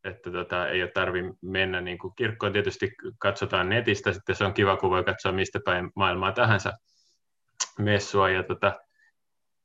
että 0.05 0.31
tota, 0.31 0.69
ei 0.69 0.83
ole 0.83 0.91
tarvi 0.91 1.23
mennä 1.43 1.81
niin 1.81 1.99
kuin 1.99 2.15
kirkkoon. 2.17 2.53
Tietysti 2.53 2.93
katsotaan 3.19 3.69
netistä, 3.69 4.13
sitten 4.13 4.35
se 4.35 4.45
on 4.45 4.55
kiva, 4.55 4.77
kun 4.77 4.91
voi 4.91 5.05
katsoa 5.05 5.33
mistä 5.33 5.61
päin 5.65 5.91
maailmaa 5.97 6.33
tahansa 6.33 6.73
messua. 7.79 8.31
Ja 8.31 8.43
tota, 8.43 8.73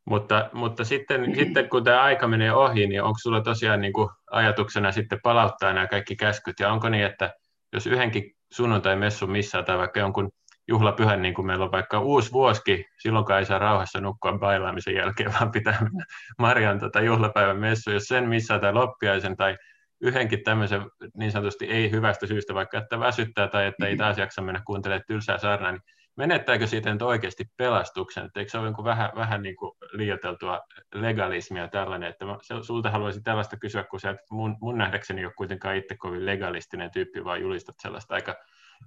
mutta, 0.09 0.49
mutta 0.53 0.83
sitten, 0.83 1.35
sitten 1.35 1.69
kun 1.69 1.83
tämä 1.83 2.01
aika 2.01 2.27
menee 2.27 2.53
ohi, 2.53 2.87
niin 2.87 3.03
onko 3.03 3.17
sulla 3.21 3.41
tosiaan 3.41 3.81
niin 3.81 3.93
kuin 3.93 4.09
ajatuksena 4.31 4.91
sitten 4.91 5.19
palauttaa 5.23 5.73
nämä 5.73 5.87
kaikki 5.87 6.15
käskyt, 6.15 6.59
ja 6.59 6.71
onko 6.71 6.89
niin, 6.89 7.05
että 7.05 7.33
jos 7.73 7.87
yhdenkin 7.87 8.31
sunnuntai-messun 8.53 9.31
missaa 9.31 9.63
tai 9.63 9.77
vaikka 9.77 9.99
jonkun 9.99 10.29
juhlapyhän, 10.67 11.21
niin 11.21 11.33
kuin 11.33 11.45
meillä 11.45 11.65
on 11.65 11.71
vaikka 11.71 11.99
uusi 11.99 12.31
vuoski, 12.31 12.85
silloinkaan 12.99 13.39
ei 13.39 13.45
saa 13.45 13.59
rauhassa 13.59 14.01
nukkua 14.01 14.37
bailaamisen 14.39 14.95
jälkeen, 14.95 15.33
vaan 15.33 15.51
pitää 15.51 15.77
mennä 15.81 16.05
Marian 16.39 16.79
tota 16.79 17.01
juhlapäivän 17.01 17.57
messu, 17.57 17.91
jos 17.91 18.03
sen 18.03 18.29
missaa 18.29 18.59
tai 18.59 18.73
loppiaisen 18.73 19.37
tai 19.37 19.57
yhdenkin 20.01 20.43
tämmöisen 20.43 20.81
niin 21.17 21.31
sanotusti 21.31 21.65
ei 21.65 21.91
hyvästä 21.91 22.27
syystä, 22.27 22.53
vaikka 22.53 22.77
että 22.77 22.99
väsyttää 22.99 23.47
tai 23.47 23.65
että 23.65 23.85
ei 23.85 23.91
mm-hmm. 23.91 23.97
taas 23.97 24.17
jaksa 24.17 24.41
mennä 24.41 24.61
kuuntelemaan 24.65 25.03
tylsää 25.07 25.37
saarnaa, 25.37 25.71
niin 25.71 25.81
menettääkö 26.17 26.67
siitä 26.67 26.93
nyt 26.93 27.01
oikeasti 27.01 27.45
pelastuksen? 27.57 28.25
Että 28.25 28.39
eikö 28.39 28.51
se 28.51 28.57
ole 28.57 28.83
vähän, 28.83 29.11
vähän 29.15 29.41
niin 29.41 29.55
kuin 29.55 29.71
liioiteltua 29.91 30.61
legalismia 30.93 31.67
tällainen, 31.67 32.09
että 32.09 32.25
mä 32.25 32.37
sulta 32.61 32.91
haluaisin 32.91 33.23
tällaista 33.23 33.57
kysyä, 33.57 33.83
kun 33.83 33.99
sä 33.99 34.15
mun, 34.31 34.57
mun 34.61 34.77
nähdäkseni 34.77 35.25
ole 35.25 35.33
kuitenkaan 35.37 35.75
itse 35.75 35.97
kovin 35.97 36.25
legalistinen 36.25 36.91
tyyppi, 36.91 37.23
vaan 37.23 37.41
julistat 37.41 37.75
sellaista 37.79 38.15
aika 38.15 38.35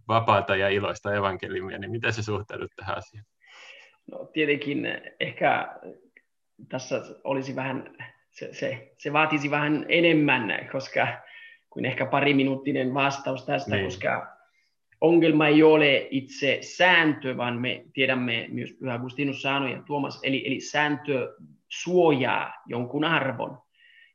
vapaata 0.08 0.56
ja 0.56 0.68
iloista 0.68 1.14
evankeliumia, 1.14 1.78
niin 1.78 1.90
miten 1.90 2.12
se 2.12 2.22
suhtaudut 2.22 2.70
tähän 2.76 2.98
asiaan? 2.98 3.26
No 4.10 4.24
tietenkin 4.32 4.88
ehkä 5.20 5.68
tässä 6.68 7.00
olisi 7.24 7.56
vähän, 7.56 7.96
se, 8.30 8.54
se, 8.54 8.92
se 8.98 9.12
vaatisi 9.12 9.50
vähän 9.50 9.86
enemmän, 9.88 10.68
koska 10.72 11.06
kuin 11.70 11.84
ehkä 11.84 12.06
pari 12.06 12.34
minuuttinen 12.34 12.94
vastaus 12.94 13.46
tästä, 13.46 13.70
niin. 13.70 13.84
koska 13.84 14.39
ongelma 15.00 15.46
ei 15.46 15.62
ole 15.62 16.08
itse 16.10 16.58
sääntö, 16.60 17.36
vaan 17.36 17.60
me 17.60 17.84
tiedämme 17.92 18.46
myös 18.50 18.72
Pyhä 18.72 18.94
Agustinus 18.94 19.42
sanoi 19.42 19.72
ja 19.72 19.82
Tuomas, 19.82 20.20
eli, 20.22 20.46
eli 20.46 20.60
sääntö 20.60 21.34
suojaa 21.68 22.52
jonkun 22.66 23.04
arvon. 23.04 23.58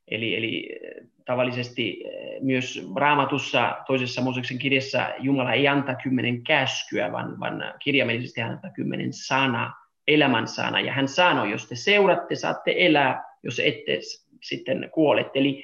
Eli, 0.08 0.36
eli 0.36 0.70
eh, 0.74 1.08
tavallisesti 1.26 2.04
eh, 2.06 2.42
myös 2.42 2.90
raamatussa 2.96 3.78
toisessa 3.88 4.22
Mooseksen 4.22 4.58
kirjassa 4.58 5.14
Jumala 5.20 5.54
ei 5.54 5.68
anta 5.68 5.96
kymmenen 5.96 6.44
käskyä, 6.44 7.12
vaan, 7.12 7.40
vaan 7.40 7.74
kirjaimellisesti 7.80 8.42
hän 8.42 8.52
antaa 8.52 8.72
kymmenen 8.72 9.14
sana, 9.14 9.74
elämän 10.08 10.48
sana. 10.48 10.80
Ja 10.80 10.94
hän 10.94 11.08
sanoi, 11.08 11.52
jos 11.52 11.68
te 11.68 11.76
seuratte, 11.76 12.36
saatte 12.36 12.74
elää, 12.78 13.24
jos 13.44 13.60
ette 13.60 14.00
sitten 14.42 14.90
kuolette. 14.94 15.40
Eli 15.40 15.64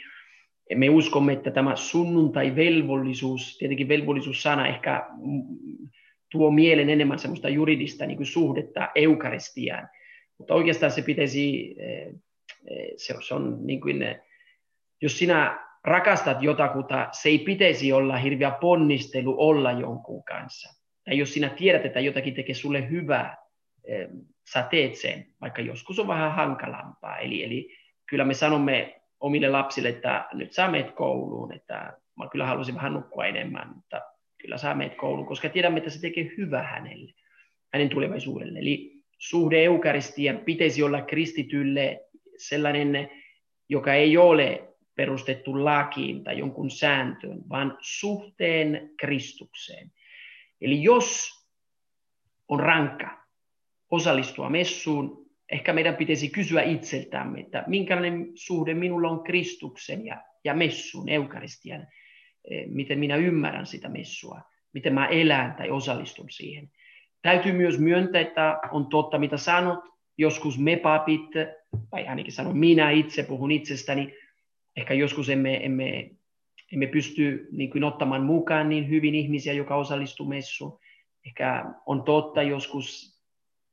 me 0.75 0.89
uskomme, 0.89 1.33
että 1.33 1.51
tämä 1.51 1.75
sunnuntai-velvollisuus, 1.75 3.57
tietenkin 3.57 3.87
velvollisuussana 3.87 4.67
ehkä 4.67 5.05
tuo 6.31 6.51
mielen 6.51 6.89
enemmän 6.89 7.19
semmoista 7.19 7.49
juridista 7.49 8.05
niin 8.05 8.17
kuin 8.17 8.27
suhdetta 8.27 8.89
eukaristiaan, 8.95 9.89
mutta 10.37 10.53
oikeastaan 10.53 10.91
se 10.91 11.01
pitäisi, 11.01 11.75
eh, 11.79 12.07
eh, 12.67 12.93
se, 12.97 13.33
on 13.33 13.67
niin 13.67 13.81
kuin, 13.81 14.01
eh, 14.01 14.19
jos 15.01 15.19
sinä 15.19 15.59
rakastat 15.83 16.41
jotakuta, 16.41 17.07
se 17.11 17.29
ei 17.29 17.39
pitäisi 17.39 17.93
olla 17.93 18.17
hirveä 18.17 18.51
ponnistelu 18.51 19.35
olla 19.37 19.71
jonkun 19.71 20.23
kanssa. 20.23 20.81
Tai 21.05 21.17
jos 21.17 21.33
sinä 21.33 21.49
tiedät, 21.49 21.85
että 21.85 21.99
jotakin 21.99 22.33
tekee 22.33 22.55
sulle 22.55 22.89
hyvää, 22.89 23.37
sä 24.53 24.67
teet 24.69 24.95
sen, 24.95 25.25
vaikka 25.41 25.61
joskus 25.61 25.99
on 25.99 26.07
vähän 26.07 26.31
hankalampaa. 26.31 27.17
Eli, 27.17 27.43
eli 27.43 27.69
kyllä 28.05 28.25
me 28.25 28.33
sanomme 28.33 29.00
omille 29.21 29.49
lapsille, 29.49 29.89
että 29.89 30.27
nyt 30.33 30.51
sä 30.51 30.67
meet 30.67 30.91
kouluun, 30.91 31.53
että 31.53 31.93
mä 32.15 32.27
kyllä 32.31 32.45
haluaisin 32.45 32.75
vähän 32.75 32.93
nukkua 32.93 33.25
enemmän, 33.25 33.71
mutta 33.75 34.01
kyllä 34.37 34.57
sä 34.57 34.73
meet 34.73 34.95
kouluun, 34.95 35.27
koska 35.27 35.49
tiedämme, 35.49 35.77
että 35.77 35.89
se 35.89 36.01
tekee 36.01 36.31
hyvää 36.37 36.63
hänelle, 36.63 37.13
hänen 37.73 37.89
tulevaisuudelle. 37.89 38.59
Eli 38.59 39.03
suhde 39.17 39.63
eukaristian 39.63 40.37
pitäisi 40.37 40.83
olla 40.83 41.01
kristitylle 41.01 41.99
sellainen, 42.37 43.09
joka 43.69 43.93
ei 43.93 44.17
ole 44.17 44.67
perustettu 44.95 45.63
lakiin 45.63 46.23
tai 46.23 46.37
jonkun 46.37 46.69
sääntöön, 46.69 47.39
vaan 47.49 47.77
suhteen 47.81 48.91
Kristukseen. 48.97 49.91
Eli 50.61 50.83
jos 50.83 51.29
on 52.47 52.59
rankka 52.59 53.27
osallistua 53.91 54.49
messuun, 54.49 55.20
ehkä 55.51 55.73
meidän 55.73 55.95
pitäisi 55.95 56.29
kysyä 56.29 56.61
itseltämme, 56.61 57.39
että 57.39 57.63
minkälainen 57.67 58.31
suhde 58.35 58.73
minulla 58.73 59.09
on 59.09 59.23
Kristuksen 59.23 60.05
ja, 60.05 60.23
ja 60.43 60.53
messun, 60.53 61.09
eukaristian, 61.09 61.87
eh, 62.51 62.67
miten 62.67 62.99
minä 62.99 63.15
ymmärrän 63.15 63.65
sitä 63.65 63.89
messua, 63.89 64.41
miten 64.73 64.93
mä 64.93 65.07
elän 65.07 65.55
tai 65.55 65.69
osallistun 65.69 66.29
siihen. 66.29 66.71
Täytyy 67.21 67.51
myös 67.51 67.79
myöntää, 67.79 68.21
että 68.21 68.59
on 68.71 68.87
totta, 68.87 69.19
mitä 69.19 69.37
sanot. 69.37 69.79
Joskus 70.17 70.59
me 70.59 70.75
papit, 70.75 71.31
tai 71.89 72.07
ainakin 72.07 72.31
sanon 72.31 72.57
minä 72.57 72.91
itse, 72.91 73.23
puhun 73.23 73.51
itsestäni, 73.51 74.13
ehkä 74.75 74.93
joskus 74.93 75.29
emme, 75.29 75.65
emme, 75.65 76.11
emme 76.73 76.87
pysty 76.87 77.47
niin 77.51 77.69
kuin, 77.69 77.83
ottamaan 77.83 78.23
mukaan 78.23 78.69
niin 78.69 78.89
hyvin 78.89 79.15
ihmisiä, 79.15 79.53
joka 79.53 79.75
osallistuu 79.75 80.27
messuun. 80.27 80.79
Ehkä 81.25 81.65
on 81.85 82.03
totta, 82.03 82.41
joskus 82.41 83.19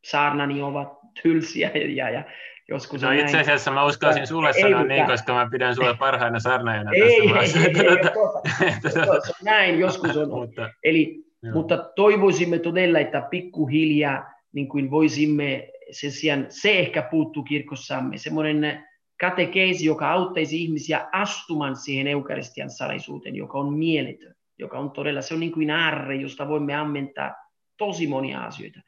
saarnani 0.05 0.63
ovat 0.63 0.98
tylsiä 1.23 1.71
ja, 1.75 2.11
ja 2.11 2.25
joskus 2.69 3.03
no 3.03 3.13
itse 3.13 3.39
asiassa 3.39 3.71
mä 3.71 3.85
uskoisin 3.85 4.27
sulle 4.27 4.49
ei, 4.57 4.63
sanoa 4.63 4.81
ei, 4.81 4.89
niin, 4.89 5.07
koska 5.07 5.35
mä 5.35 5.49
pidän 5.51 5.75
sulle 5.75 5.97
parhaina 5.97 6.41
saarnaajana 6.41 6.91
ei, 6.93 7.01
tässä 7.01 7.23
ei, 7.23 7.29
maassa. 7.29 7.59
Ei, 7.59 7.65
ei, 7.65 7.89
ei, 7.89 9.03
tuota, 9.05 9.33
näin 9.45 9.79
joskus 9.79 10.17
on. 10.17 10.29
mutta, 10.29 10.71
Eli, 10.85 11.25
mutta 11.53 11.77
toivoisimme 11.97 12.59
todella, 12.59 12.99
että 12.99 13.21
pikkuhiljaa 13.31 14.33
niin 14.53 14.69
kuin 14.69 14.91
voisimme 14.91 15.69
sen 15.91 16.13
sijaan, 16.13 16.47
se 16.49 16.79
ehkä 16.79 17.03
puuttuu 17.03 17.43
kirkossamme, 17.43 18.19
semmoinen 18.19 18.85
katekeisi, 19.21 19.87
joka 19.87 20.13
auttaisi 20.13 20.63
ihmisiä 20.63 21.09
astumaan 21.13 21.77
siihen 21.77 22.07
eukaristian 22.07 22.71
salaisuuteen, 22.71 23.37
joka 23.37 23.59
on 23.59 23.73
mieletön, 23.73 24.35
joka 24.59 24.79
on 24.79 24.91
todella, 24.91 25.23
se 25.23 25.35
on 25.35 25.41
niin 25.41 25.53
kuin 25.53 25.71
aarre, 25.71 26.15
josta 26.15 26.49
voimme 26.49 26.75
ammentaa 26.75 27.35
tosi 27.77 28.07
monia 28.07 28.41
asioita. 28.41 28.81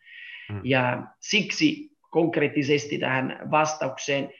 Mm. 0.52 0.60
Ja 0.64 1.02
siksi 1.20 1.89
konkreettisesti 2.10 2.98
tähän 2.98 3.38
vastaukseen, 3.50 4.32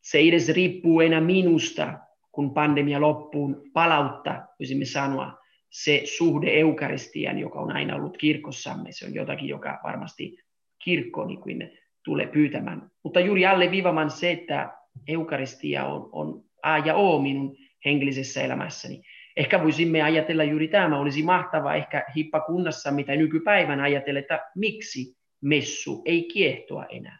se 0.00 0.18
ei 0.18 0.28
edes 0.28 0.48
riippuu 0.48 1.00
enää 1.00 1.20
minusta, 1.20 1.98
kun 2.32 2.54
pandemia 2.54 3.00
loppuun 3.00 3.62
palauttaa, 3.72 4.46
voisimme 4.58 4.84
sanoa, 4.84 5.40
se 5.70 6.02
suhde 6.04 6.50
eukaristian, 6.50 7.38
joka 7.38 7.60
on 7.60 7.72
aina 7.72 7.96
ollut 7.96 8.18
kirkossamme, 8.18 8.92
se 8.92 9.06
on 9.06 9.14
jotakin, 9.14 9.48
joka 9.48 9.80
varmasti 9.84 10.38
kirkko 10.84 11.26
niin 11.26 11.40
kuin 11.40 11.78
tulee 12.04 12.26
pyytämään. 12.26 12.90
Mutta 13.02 13.20
juuri 13.20 13.46
alle 13.46 13.70
viivaman 13.70 14.10
se, 14.10 14.30
että 14.30 14.72
eukaristia 15.08 15.84
on, 15.84 16.08
on 16.12 16.44
A 16.62 16.78
ja 16.78 16.94
O 16.94 17.22
minun 17.22 17.56
hengellisessä 17.84 18.42
elämässäni. 18.42 19.02
Ehkä 19.36 19.62
voisimme 19.62 20.02
ajatella 20.02 20.44
juuri 20.44 20.68
tämä, 20.68 20.98
olisi 20.98 21.22
mahtavaa 21.22 21.74
ehkä 21.74 22.04
hippakunnassa, 22.16 22.90
mitä 22.90 23.16
nykypäivän 23.16 23.80
ajatella, 23.80 24.20
että 24.20 24.50
miksi 24.56 25.19
messu 25.40 26.02
ei 26.04 26.28
kiehtoa 26.32 26.86
enää? 26.86 27.18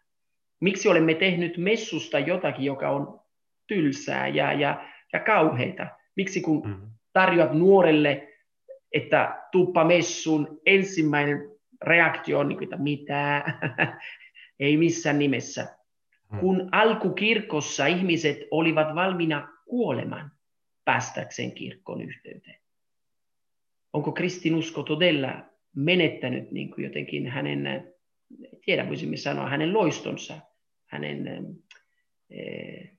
Miksi 0.60 0.88
olemme 0.88 1.14
tehnyt 1.14 1.56
messusta 1.56 2.18
jotakin, 2.18 2.64
joka 2.64 2.90
on 2.90 3.20
tylsää 3.66 4.28
ja, 4.28 4.52
ja, 4.52 4.88
ja 5.12 5.20
kauheita? 5.20 5.86
Miksi 6.16 6.40
kun 6.40 6.62
mm-hmm. 6.66 6.90
tarjoat 7.12 7.52
nuorelle, 7.52 8.28
että 8.92 9.42
tuppa 9.52 9.84
messun, 9.84 10.60
ensimmäinen 10.66 11.50
reaktio 11.82 12.38
on, 12.38 12.48
niin 12.48 12.62
että 12.62 12.76
mitä? 12.76 13.44
ei 14.60 14.76
missään 14.76 15.18
nimessä. 15.18 15.76
Mm. 16.32 16.38
Kun 16.38 16.68
alkukirkossa 16.72 17.86
ihmiset 17.86 18.38
olivat 18.50 18.94
valmiina 18.94 19.48
kuolemaan 19.66 20.32
päästäkseen 20.84 21.52
kirkon 21.52 22.00
yhteyteen. 22.00 22.60
Onko 23.92 24.12
kristinusko 24.12 24.82
todella 24.82 25.44
menettänyt 25.76 26.50
niin 26.50 26.70
kuin 26.70 26.84
jotenkin 26.84 27.26
hänen 27.26 27.94
tiedä 28.64 28.88
voisimme 28.88 29.16
sanoa, 29.16 29.48
hänen 29.48 29.72
loistonsa, 29.72 30.34
hänen, 30.86 31.26
eh, 32.30 32.90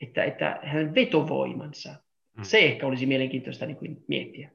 että, 0.00 0.24
että 0.24 0.60
hänen 0.62 0.94
vetovoimansa. 0.94 1.94
Mm. 2.36 2.42
Se 2.42 2.58
ehkä 2.58 2.86
olisi 2.86 3.06
mielenkiintoista 3.06 3.66
niin 3.66 3.76
kuin 3.76 4.04
miettiä. 4.08 4.50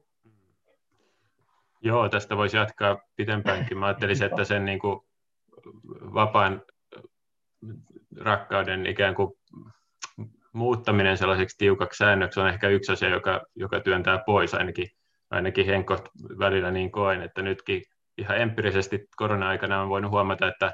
Joo, 1.80 2.08
tästä 2.08 2.36
voisi 2.36 2.56
jatkaa 2.56 3.00
pitempäänkin. 3.16 3.78
Mä 3.78 3.86
ajattelisin, 3.86 4.26
että 4.26 4.44
sen 4.44 4.64
niin 4.64 4.78
kuin 4.78 5.00
vapaan 6.14 6.62
rakkauden 8.20 8.86
ikään 8.86 9.14
kuin 9.14 9.32
muuttaminen 10.52 11.18
sellaiseksi 11.18 11.58
tiukaksi 11.58 11.98
säännöksi 11.98 12.40
on 12.40 12.48
ehkä 12.48 12.68
yksi 12.68 12.92
asia, 12.92 13.08
joka, 13.08 13.46
joka 13.54 13.80
työntää 13.80 14.22
pois, 14.26 14.54
ainakin, 14.54 14.90
ainakin 15.30 15.66
henkot 15.66 16.08
välillä 16.38 16.70
niin 16.70 16.90
koen, 16.90 17.22
että 17.22 17.42
nytkin 17.42 17.82
ihan 18.18 18.40
empiirisesti 18.40 19.06
korona-aikana 19.16 19.82
on 19.82 19.88
voinut 19.88 20.10
huomata, 20.10 20.48
että 20.48 20.72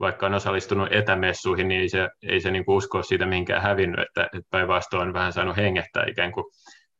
vaikka 0.00 0.26
on 0.26 0.34
osallistunut 0.34 0.92
etämessuihin, 0.92 1.68
niin 1.68 1.80
ei 1.80 1.88
se, 1.88 2.08
ei 2.22 2.40
se 2.40 2.50
niin 2.50 2.64
kuin 2.64 2.76
usko 2.76 3.02
siitä 3.02 3.26
minkään 3.26 3.62
hävinnyt, 3.62 4.00
että, 4.00 4.22
että 4.22 4.48
päinvastoin 4.50 5.08
on 5.08 5.14
vähän 5.14 5.32
saanut 5.32 5.56
hengettää 5.56 6.04
ikään 6.08 6.32
kuin. 6.32 6.44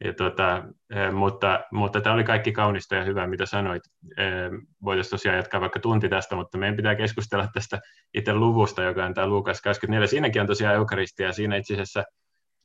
Ja 0.05 0.13
tuota, 0.13 0.63
eh, 0.95 1.13
mutta, 1.13 1.61
mutta 1.73 2.01
tämä 2.01 2.15
oli 2.15 2.25
kaikki 2.25 2.53
kaunista 2.53 2.95
ja 2.95 3.05
hyvää, 3.05 3.27
mitä 3.27 3.47
sanoit. 3.47 3.83
Eh, 4.17 4.51
voitaisiin 4.85 5.11
tosiaan 5.11 5.37
jatkaa 5.37 5.61
vaikka 5.61 5.81
tunti 5.81 6.09
tästä, 6.09 6.37
mutta 6.37 6.59
meidän 6.59 6.77
pitää 6.77 6.95
keskustella 6.95 7.49
tästä 7.55 7.81
itse 8.15 8.35
luvusta, 8.35 8.83
joka 8.83 9.05
on 9.05 9.15
tämä 9.15 9.27
Luukas 9.27 9.63
24. 9.63 10.07
Siinäkin 10.07 10.41
on 10.41 10.47
tosiaan 10.47 10.75
eukaristia. 10.75 11.33
Siinä 11.33 11.57
itse 11.57 11.75
asiassa 11.75 12.05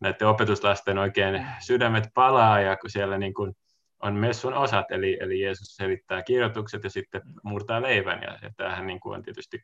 näiden 0.01 0.27
opetuslasten 0.27 0.97
oikein 0.97 1.45
sydämet 1.59 2.03
palaa 2.13 2.62
ja 2.62 2.77
kun 2.77 2.89
siellä 2.89 3.17
niin 3.17 3.33
kuin 3.33 3.53
on 4.04 4.16
messun 4.16 4.54
osat, 4.54 4.86
eli, 4.92 5.18
eli 5.22 5.42
Jeesus 5.42 5.75
selittää 5.75 6.24
kirjoitukset 6.24 6.84
ja 6.84 6.89
sitten 6.89 7.22
murtaa 7.44 7.82
leivän, 7.82 8.22
ja, 8.22 8.38
ja 8.42 8.50
tämähän 8.58 8.88
niin 8.88 9.00
kuin 9.00 9.16
on 9.16 9.24
tietysti 9.24 9.63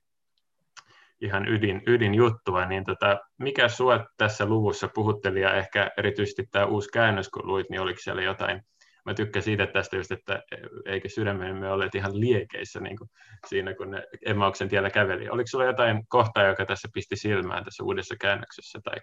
ihan 1.21 1.47
ydin, 1.47 1.81
ydinjuttua, 1.87 2.65
niin 2.65 2.83
tota, 2.85 3.19
mikä 3.39 3.67
sinua 3.67 4.05
tässä 4.17 4.45
luvussa 4.45 4.89
puhutteli, 4.93 5.41
ja 5.41 5.53
ehkä 5.53 5.91
erityisesti 5.97 6.47
tämä 6.51 6.65
uusi 6.65 6.89
käännös, 6.89 7.29
kun 7.29 7.47
luit, 7.47 7.69
niin 7.69 7.81
oliko 7.81 7.99
siellä 8.01 8.21
jotain, 8.21 8.61
mä 9.05 9.13
tykkään 9.13 9.43
siitä 9.43 9.67
tästä 9.67 9.95
just, 9.95 10.11
että 10.11 10.43
eikö 10.85 11.09
sydämemme 11.09 11.71
ole 11.71 11.89
ihan 11.95 12.19
liekeissä 12.19 12.79
niin 12.79 12.97
kuin 12.97 13.09
siinä, 13.47 13.73
kun 13.73 13.91
ne 13.91 14.03
Emmauksen 14.25 14.69
tiellä 14.69 14.89
käveli. 14.89 15.29
Oliko 15.29 15.47
sulla 15.47 15.65
jotain 15.65 16.07
kohtaa, 16.07 16.43
joka 16.43 16.65
tässä 16.65 16.87
pisti 16.93 17.15
silmään 17.15 17.63
tässä 17.63 17.83
uudessa 17.83 18.15
käännöksessä, 18.21 18.79
tai 18.83 18.95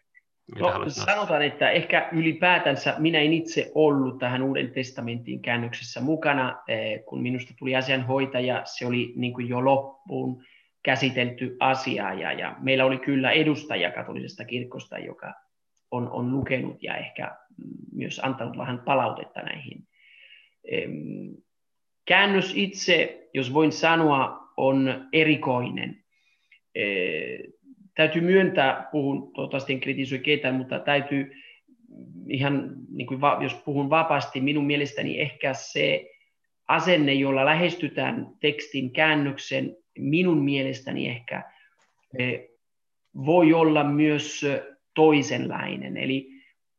no, 0.58 0.84
sanotaan, 0.88 1.42
että 1.42 1.70
ehkä 1.70 2.08
ylipäätänsä 2.12 2.94
minä 2.98 3.18
en 3.18 3.32
itse 3.32 3.72
ollut 3.74 4.18
tähän 4.18 4.42
Uuden 4.42 4.70
testamentin 4.70 5.42
käännöksessä 5.42 6.00
mukana, 6.00 6.62
eh, 6.68 7.04
kun 7.04 7.22
minusta 7.22 7.54
tuli 7.58 7.76
asianhoitaja, 7.76 8.62
se 8.64 8.86
oli 8.86 9.12
niin 9.16 9.32
kuin 9.32 9.48
jo 9.48 9.64
loppuun 9.64 10.42
käsitelty 10.82 11.56
asia, 11.60 12.14
ja, 12.14 12.32
ja 12.32 12.56
meillä 12.60 12.84
oli 12.84 12.98
kyllä 12.98 13.30
edustaja 13.30 13.90
katolisesta 13.92 14.44
kirkosta, 14.44 14.98
joka 14.98 15.34
on, 15.90 16.10
on 16.10 16.32
lukenut 16.32 16.82
ja 16.82 16.96
ehkä 16.96 17.36
myös 17.92 18.20
antanut 18.24 18.58
vähän 18.58 18.78
palautetta 18.78 19.40
näihin. 19.40 19.88
Käännös 22.04 22.52
itse, 22.56 23.28
jos 23.34 23.54
voin 23.54 23.72
sanoa, 23.72 24.40
on 24.56 25.08
erikoinen. 25.12 26.04
Täytyy 27.94 28.22
myöntää, 28.22 28.88
puhun, 28.92 29.32
toivottavasti 29.32 29.72
en 29.72 29.80
kritisoi 29.80 30.18
ketään, 30.18 30.54
mutta 30.54 30.78
täytyy 30.78 31.32
ihan, 32.28 32.76
niin 32.90 33.06
kuin 33.06 33.20
jos 33.42 33.54
puhun 33.54 33.90
vapaasti, 33.90 34.40
minun 34.40 34.66
mielestäni 34.66 35.20
ehkä 35.20 35.54
se 35.54 36.10
asenne, 36.68 37.14
jolla 37.14 37.44
lähestytään 37.44 38.26
tekstin 38.40 38.92
käännöksen, 38.92 39.76
minun 39.98 40.44
mielestäni 40.44 41.08
ehkä 41.08 41.42
eh, 42.18 42.48
voi 43.14 43.52
olla 43.52 43.84
myös 43.84 44.46
toisenlainen. 44.94 45.96
Eli 45.96 46.28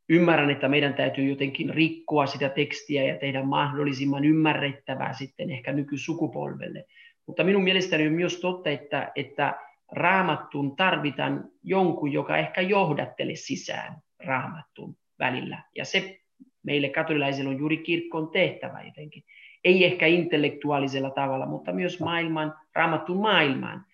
ymmärrän, 0.09 0.49
että 0.49 0.67
meidän 0.67 0.93
täytyy 0.93 1.29
jotenkin 1.29 1.69
rikkoa 1.69 2.25
sitä 2.25 2.49
tekstiä 2.49 3.03
ja 3.03 3.17
tehdä 3.17 3.43
mahdollisimman 3.43 4.25
ymmärrettävää 4.25 5.13
sitten 5.13 5.49
ehkä 5.49 5.73
nykysukupolvelle. 5.73 6.85
Mutta 7.25 7.43
minun 7.43 7.63
mielestäni 7.63 8.07
on 8.07 8.13
myös 8.13 8.41
totta, 8.41 8.69
että, 8.69 9.11
että 9.15 9.53
raamattuun 9.91 10.75
tarvitaan 10.75 11.49
jonkun, 11.63 12.11
joka 12.11 12.37
ehkä 12.37 12.61
johdattele 12.61 13.35
sisään 13.35 13.95
raamattun 14.25 14.97
välillä. 15.19 15.63
Ja 15.75 15.85
se 15.85 16.21
meille 16.63 16.89
katolilaisilla 16.89 17.49
on 17.49 17.59
juuri 17.59 17.77
kirkon 17.77 18.29
tehtävä 18.29 18.81
jotenkin. 18.81 19.23
Ei 19.63 19.85
ehkä 19.85 20.05
intellektuaalisella 20.05 21.09
tavalla, 21.09 21.45
mutta 21.45 21.71
myös 21.71 21.99
maailman, 21.99 22.53
raamattun 22.75 23.21
maailmaan. 23.21 23.85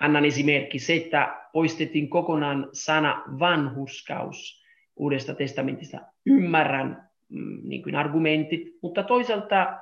Annan 0.00 0.24
esimerkki 0.24 0.78
se, 0.78 0.94
että 0.94 1.40
poistettiin 1.52 2.10
kokonaan 2.10 2.68
sana 2.72 3.22
vanhuskaus 3.38 4.64
Uudesta 4.96 5.34
testamentista. 5.34 6.00
Ymmärrän 6.26 7.10
mm, 7.28 7.60
niin 7.68 7.82
kuin 7.82 7.96
argumentit, 7.96 8.62
mutta 8.82 9.02
toisaalta 9.02 9.78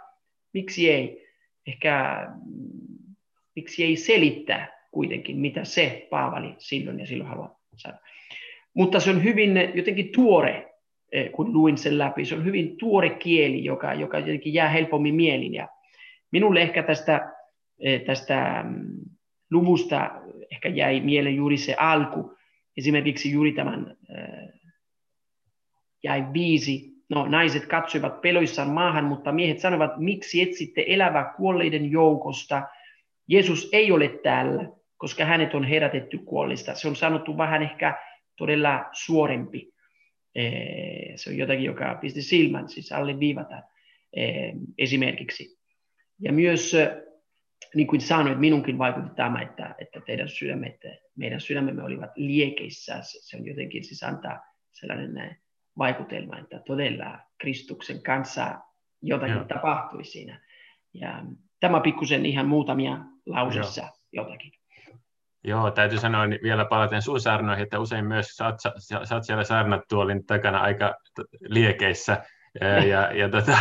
miksi 0.52 0.90
ei? 0.90 1.26
Ehkä 1.66 2.26
mm, 2.46 3.14
miksi 3.56 3.84
ei 3.84 3.96
selittää 3.96 4.81
kuitenkin, 4.92 5.38
mitä 5.38 5.64
se 5.64 6.06
Paavali 6.10 6.54
silloin 6.58 7.00
ja 7.00 7.06
silloin 7.06 7.30
haluaa 7.30 7.60
sanoa. 7.76 8.00
Mutta 8.74 9.00
se 9.00 9.10
on 9.10 9.24
hyvin 9.24 9.54
jotenkin 9.74 10.12
tuore, 10.14 10.72
eh, 11.12 11.30
kun 11.32 11.52
luin 11.52 11.78
sen 11.78 11.98
läpi. 11.98 12.24
Se 12.24 12.34
on 12.34 12.44
hyvin 12.44 12.76
tuore 12.76 13.10
kieli, 13.10 13.64
joka, 13.64 13.94
joka 13.94 14.18
jotenkin 14.18 14.54
jää 14.54 14.68
helpommin 14.68 15.14
mieliin. 15.14 15.54
Ja 15.54 15.68
minulle 16.30 16.62
ehkä 16.62 16.82
tästä, 16.82 17.32
eh, 17.80 18.02
tästä 18.02 18.64
mm, 18.68 18.86
luvusta 19.50 20.10
ehkä 20.52 20.68
jäi 20.68 21.00
mieleen 21.00 21.36
juuri 21.36 21.56
se 21.56 21.74
alku. 21.74 22.36
Esimerkiksi 22.76 23.32
juuri 23.32 23.52
tämän 23.52 23.96
eh, 24.16 24.60
jäi 26.02 26.24
viisi. 26.32 26.92
No, 27.08 27.26
naiset 27.26 27.66
katsoivat 27.66 28.20
peloissaan 28.20 28.70
maahan, 28.70 29.04
mutta 29.04 29.32
miehet 29.32 29.58
sanoivat, 29.58 29.98
miksi 29.98 30.42
etsitte 30.42 30.84
elävää 30.86 31.34
kuolleiden 31.36 31.90
joukosta? 31.90 32.62
Jeesus 33.28 33.68
ei 33.72 33.92
ole 33.92 34.08
täällä, 34.22 34.68
koska 35.02 35.24
hänet 35.24 35.54
on 35.54 35.64
herätetty 35.64 36.18
kuollista. 36.18 36.74
Se 36.74 36.88
on 36.88 36.96
sanottu 36.96 37.38
vähän 37.38 37.62
ehkä 37.62 37.98
todella 38.36 38.84
suorempi. 38.92 39.72
Se 41.16 41.30
on 41.30 41.36
jotakin, 41.36 41.64
joka 41.64 41.98
pisti 42.00 42.22
silmän, 42.22 42.68
siis 42.68 42.92
alle 42.92 43.18
viivata 43.18 43.62
esimerkiksi. 44.78 45.58
Ja 46.18 46.32
myös, 46.32 46.76
niin 47.74 47.86
kuin 47.86 48.00
sanoin, 48.00 48.38
minunkin 48.38 48.78
vaikutti 48.78 49.10
tämä, 49.16 49.42
että, 49.42 49.74
että 49.78 50.00
teidän 50.06 50.28
sydämet, 50.28 50.80
meidän 51.16 51.40
sydämemme 51.40 51.82
olivat 51.82 52.10
liekeissä. 52.16 52.98
Se 53.02 53.36
on 53.36 53.46
jotenkin 53.46 53.84
siis 53.84 54.02
antaa 54.02 54.40
sellainen 54.72 55.36
vaikutelma, 55.78 56.38
että 56.38 56.62
todella 56.66 57.18
Kristuksen 57.38 58.02
kanssa 58.02 58.60
jotakin 59.02 59.34
Joo. 59.34 59.44
tapahtui 59.44 60.04
siinä. 60.04 60.40
Ja 60.94 61.24
tämä 61.60 61.80
pikkusen 61.80 62.26
ihan 62.26 62.48
muutamia 62.48 62.98
lausessa 63.26 63.88
jotakin. 64.12 64.61
Joo, 65.44 65.70
täytyy 65.70 65.98
sanoa 65.98 66.26
niin 66.26 66.40
vielä 66.42 66.64
palaten 66.64 67.02
sun 67.02 67.20
saarnoihin, 67.20 67.62
että 67.62 67.78
usein 67.78 68.06
myös 68.06 68.26
saat, 68.26 68.60
saat 69.04 69.24
siellä 69.24 69.44
saarnatuolin 69.44 70.26
takana 70.26 70.58
aika 70.58 70.94
liekeissä 71.40 72.22
ja, 72.90 73.12
ja, 73.12 73.28
tota, 73.28 73.58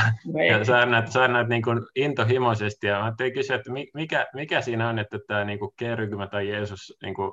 ja 0.49 0.65
saarnaat, 0.65 1.11
saarnaat 1.11 1.47
niin 1.47 1.61
kuin 1.61 1.81
intohimoisesti. 1.95 2.87
Ja 2.87 2.97
mä 2.97 3.03
ajattelin 3.03 3.33
kysyä, 3.33 3.55
että 3.55 3.71
mikä, 3.93 4.27
mikä 4.33 4.61
siinä 4.61 4.89
on, 4.89 4.99
että 4.99 5.19
tämä 5.27 5.43
niin 5.43 5.59
kuin 5.59 5.71
kerrykymä 5.77 6.27
tai 6.27 6.49
Jeesus, 6.49 6.97
niin 7.01 7.13
kuin, 7.13 7.31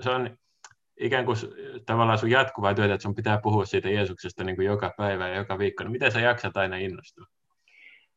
se 0.00 0.10
on 0.10 0.36
ikään 1.00 1.24
kuin 1.24 1.36
tavallaan 1.86 2.18
sun 2.18 2.30
jatkuvaa 2.30 2.74
työtä, 2.74 2.94
että 2.94 3.02
sun 3.02 3.14
pitää 3.14 3.40
puhua 3.42 3.64
siitä 3.64 3.90
Jeesuksesta 3.90 4.44
niin 4.44 4.56
kuin 4.56 4.66
joka 4.66 4.94
päivä 4.96 5.28
ja 5.28 5.36
joka 5.36 5.58
viikko. 5.58 5.84
Niin 5.84 5.92
miten 5.92 6.12
sä 6.12 6.20
jaksat 6.20 6.56
aina 6.56 6.76
innostua? 6.76 7.26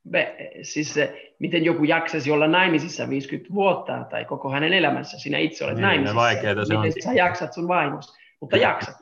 Me, 0.05 0.35
siis 0.61 0.95
miten 1.39 1.65
joku 1.65 1.83
jaksaisi 1.83 2.31
olla 2.31 2.47
naimisissa 2.47 3.09
50 3.09 3.53
vuotta 3.53 4.05
tai 4.09 4.25
koko 4.25 4.49
hänen 4.49 4.73
elämänsä, 4.73 5.19
sinä 5.19 5.37
itse 5.37 5.65
olet 5.65 5.75
niin, 5.75 5.81
naimisissa. 5.81 6.31
Se 6.31 6.59
miten 6.59 6.77
onkin. 6.77 7.03
sä 7.03 7.13
jaksat 7.13 7.53
sun 7.53 7.67
vaimos, 7.67 8.17
mutta 8.41 8.57
jaksat. 8.57 8.95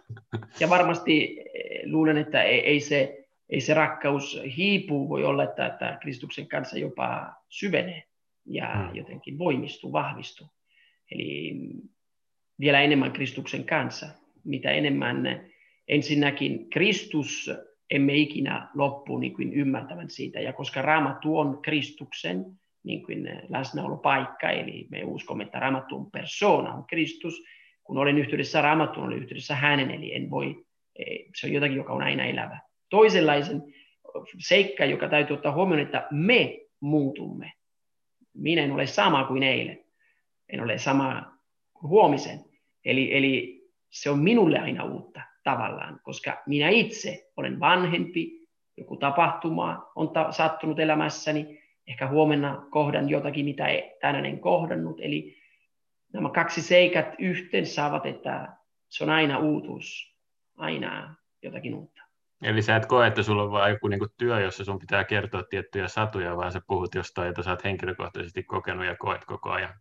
Ja 0.60 0.70
varmasti 0.70 1.40
eh, 1.40 1.82
luulen, 1.86 2.18
että 2.18 2.44
ei, 2.44 2.60
ei, 2.60 2.80
se, 2.80 3.26
ei 3.50 3.62
se 3.62 3.74
rakkaus 3.74 4.42
hiipu, 4.58 5.10
voi 5.10 5.24
olla, 5.24 5.44
että, 5.44 5.66
että 5.66 5.98
Kristuksen 6.02 6.48
kanssa 6.48 6.78
jopa 6.78 7.34
syvenee 7.50 8.04
ja 8.46 8.76
hmm. 8.76 8.96
jotenkin 8.96 9.40
voimistuu, 9.40 9.92
vahvistuu. 9.92 10.48
Eli 11.12 11.56
vielä 12.60 12.82
enemmän 12.82 13.12
Kristuksen 13.12 13.64
kanssa, 13.64 14.08
mitä 14.44 14.72
enemmän 14.72 15.46
ensinnäkin 15.88 16.70
Kristus 16.70 17.52
emme 17.90 18.16
ikinä 18.16 18.70
loppu 18.74 19.18
niin 19.18 19.34
kuin 19.34 19.54
ymmärtävän 19.54 20.10
siitä. 20.10 20.40
Ja 20.40 20.54
koska 20.54 20.82
Raamattu 20.82 21.38
on 21.38 21.62
Kristuksen 21.62 22.46
niin 22.84 23.04
kuin 23.04 23.30
läsnäolopaikka, 23.50 24.50
eli 24.50 24.88
me 24.90 25.04
uskomme, 25.04 25.44
että 25.44 25.60
Raamattu 25.60 25.96
on 25.96 26.12
persona, 26.12 26.74
on 26.74 26.86
Kristus. 26.86 27.44
Kun 27.84 27.98
olen 27.98 28.18
yhteydessä 28.18 28.62
Raamattuun, 28.62 29.08
olen 29.08 29.18
yhteydessä 29.18 29.56
hänen, 29.56 29.92
eli 29.92 30.16
en 30.16 30.30
voi, 30.30 30.66
e, 30.96 31.06
se 31.36 31.48
on 31.48 31.54
jotakin, 31.54 31.78
joka 31.78 31.94
on 31.94 32.02
aina 32.02 32.26
elävä. 32.26 32.60
Toisenlaisen 32.90 33.64
seikka, 34.40 34.86
joka 34.86 35.10
täytyy 35.10 35.34
ottaa 35.34 35.54
huomioon, 35.54 35.82
että 35.82 36.08
me 36.12 36.60
muutumme. 36.80 37.54
Minä 38.34 38.64
en 38.64 38.72
ole 38.72 38.88
sama 38.88 39.24
kuin 39.24 39.44
eilen. 39.44 39.86
En 40.50 40.62
ole 40.62 40.78
sama 40.78 41.38
kuin 41.74 41.90
huomisen. 41.90 42.40
Eli, 42.86 43.18
eli 43.18 43.64
se 43.90 44.10
on 44.10 44.20
minulle 44.20 44.60
aina 44.60 44.84
uutta 44.84 45.22
tavallaan, 45.44 46.00
koska 46.04 46.44
minä 46.46 46.70
itse 46.70 47.32
olen 47.38 47.60
vanhempi, 47.60 48.48
joku 48.78 48.98
tapahtuma 48.98 49.92
on 49.96 50.10
ta- 50.10 50.32
sattunut 50.32 50.80
elämässäni, 50.80 51.64
ehkä 51.88 52.08
huomenna 52.08 52.66
kohdan 52.70 53.10
jotakin, 53.10 53.46
mitä 53.46 53.68
tänään 54.02 54.26
en 54.26 54.40
kohdannut. 54.40 55.00
Eli 55.02 55.38
nämä 56.14 56.30
kaksi 56.30 56.62
seikat 56.62 57.06
yhteen 57.20 57.66
saavat, 57.66 58.06
että 58.06 58.48
se 58.90 59.04
on 59.04 59.10
aina 59.10 59.40
uutuus, 59.40 60.16
aina 60.58 61.16
jotakin 61.42 61.76
uutta. 61.76 62.02
Eli 62.44 62.62
sä 62.62 62.76
et 62.76 62.86
koe, 62.86 63.08
että 63.08 63.24
sulla 63.24 63.44
on 63.44 63.52
vain 63.52 63.74
joku 63.74 63.88
niinku 63.88 64.08
työ, 64.18 64.40
jossa 64.40 64.66
sun 64.66 64.80
pitää 64.80 65.04
kertoa 65.04 65.44
tiettyjä 65.44 65.88
satuja, 65.88 66.38
vaan 66.38 66.52
sä 66.52 66.62
puhut 66.68 66.96
jostain, 66.96 67.28
jota 67.28 67.44
sä 67.44 67.50
oot 67.50 67.64
henkilökohtaisesti 67.64 68.44
kokenut 68.44 68.86
ja 68.86 68.96
koet 68.96 69.26
koko 69.26 69.50
ajan 69.50 69.74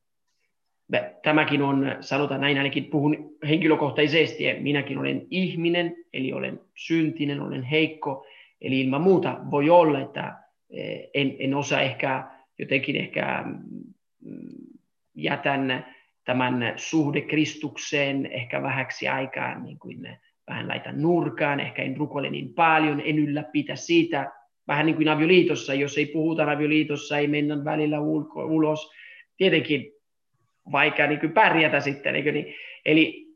tämäkin 1.23 1.63
on, 1.63 1.97
sanotaan 2.01 2.41
näin 2.41 2.59
ainakin 2.59 2.85
puhun 2.85 3.37
henkilökohtaisesti, 3.49 4.45
minäkin 4.61 4.99
olen 4.99 5.27
ihminen, 5.31 5.97
eli 6.13 6.33
olen 6.33 6.61
syntinen, 6.75 7.41
olen 7.41 7.63
heikko, 7.63 8.27
eli 8.61 8.81
ilman 8.81 9.03
muuta 9.03 9.39
voi 9.51 9.71
olla, 9.71 10.01
että 10.01 10.35
eh, 10.71 11.11
en, 11.15 11.37
en 11.39 11.55
osaa 11.55 11.81
ehkä 11.81 12.25
jotenkin 12.59 12.97
ehkä 12.97 13.45
mm, 14.25 14.49
jätän 15.15 15.87
tämän 16.25 16.73
suhde 16.77 17.21
Kristukseen 17.21 18.27
ehkä 18.27 18.63
vähäksi 18.63 19.09
aikaa, 19.09 19.59
niin 19.59 19.79
kuin 19.79 20.19
vähän 20.49 20.69
laitan 20.69 21.03
nurkaan, 21.03 21.61
ehkä 21.61 21.83
en 21.83 21.97
rukoile 21.97 22.31
niin 22.31 22.55
paljon, 22.55 23.03
en 23.05 23.19
ylläpitä 23.19 23.77
siitä 23.77 24.33
vähän 24.69 24.87
niin 24.87 24.97
kuin 24.97 25.09
avioliitossa, 25.09 25.75
jos 25.75 25.99
ei 25.99 26.07
puhuta 26.07 26.53
avioliitossa, 26.53 27.19
ei 27.19 27.29
mennä 27.29 27.65
välillä 27.65 28.01
ulko, 28.01 28.45
ulos. 28.45 28.91
Tietenkin 29.37 29.93
vaikea 30.73 31.07
niin 31.07 31.21
kuin 31.21 31.33
pärjätä 31.33 31.81
sitten. 31.81 32.17
Eikö 32.17 32.33
niin? 32.33 32.55
Eli 32.85 33.27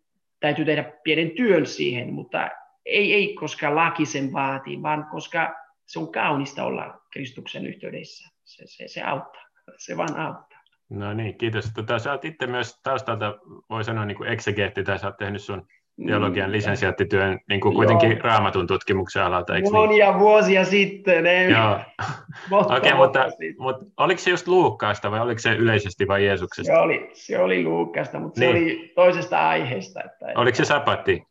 täytyy 0.41 0.65
tehdä 0.65 0.93
pienen 1.05 1.31
työn 1.31 1.67
siihen, 1.67 2.12
mutta 2.12 2.51
ei, 2.85 3.15
ei 3.15 3.35
koska 3.35 3.75
laki 3.75 4.07
sen 4.07 4.33
vaatii, 4.33 4.83
vaan 4.83 5.05
koska 5.11 5.55
se 5.87 5.99
on 5.99 6.12
kaunista 6.12 6.65
olla 6.65 7.01
Kristuksen 7.12 7.67
yhteydessä. 7.67 8.29
Se, 8.45 8.62
se, 8.67 8.89
se 8.89 9.03
auttaa, 9.03 9.43
se 9.79 9.97
vaan 9.97 10.17
auttaa. 10.17 10.57
No 10.89 11.15
niin, 11.15 11.39
kiitos. 11.39 11.71
Tota, 11.75 11.99
sä 11.99 12.12
olet 12.12 12.25
itse 12.25 12.47
myös 12.47 12.81
taustalta, 12.83 13.39
voi 13.71 13.85
sanoa 13.85 14.05
niin 14.05 14.17
kuin 14.17 14.29
exegeetti, 14.29 14.85
tai 14.85 14.99
sä 14.99 15.07
olet 15.07 15.17
tehnyt 15.17 15.43
sun 15.43 15.67
teologian 16.07 16.51
mm. 16.51 16.53
lisensiaattityön 16.53 17.39
niin 17.49 17.61
kuin 17.61 17.75
kuitenkin 17.75 18.11
Joo. 18.11 18.21
raamatun 18.23 18.67
tutkimuksen 18.67 19.23
alalta, 19.23 19.57
eikö 19.57 19.71
Monia 19.71 20.11
niin? 20.11 20.21
vuosia 20.21 20.65
sitten. 20.65 21.27
Ei. 21.27 21.51
Joo. 21.51 21.81
Okei, 22.51 22.77
okay, 22.77 22.95
mutta, 22.95 23.27
mutta 23.59 23.85
oliko 23.97 24.21
se 24.21 24.31
just 24.31 24.49
Luukkaasta 24.49 25.11
vai 25.11 25.21
oliko 25.21 25.39
se 25.39 25.55
yleisesti 25.55 26.09
vai 26.09 26.25
Jeesuksesta? 26.25 26.73
Se 26.73 26.79
oli, 26.79 27.11
se 27.13 27.39
oli 27.39 27.65
Luukkaasta, 27.65 28.21
mutta 28.21 28.41
niin. 28.41 28.53
se 28.53 28.61
oli 28.61 28.93
toisesta 28.95 29.49
aiheesta. 29.49 30.01
Että, 30.05 30.41
oliko 30.41 30.57
se 30.57 30.65
sapatti? 30.65 31.23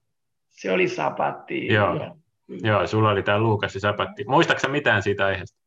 Se 0.50 0.72
oli 0.72 0.88
sapatti. 0.88 1.68
Joo, 1.68 1.96
Joo. 1.96 2.18
Joo 2.64 2.88
sulla 2.88 3.10
oli 3.10 3.24
tämä 3.24 3.40
Luukas 3.40 3.76
ja 3.76 3.82
sapatti. 3.82 4.24
Muistaaksä 4.28 4.68
mitään 4.68 5.04
siitä 5.04 5.26
aiheesta? 5.26 5.65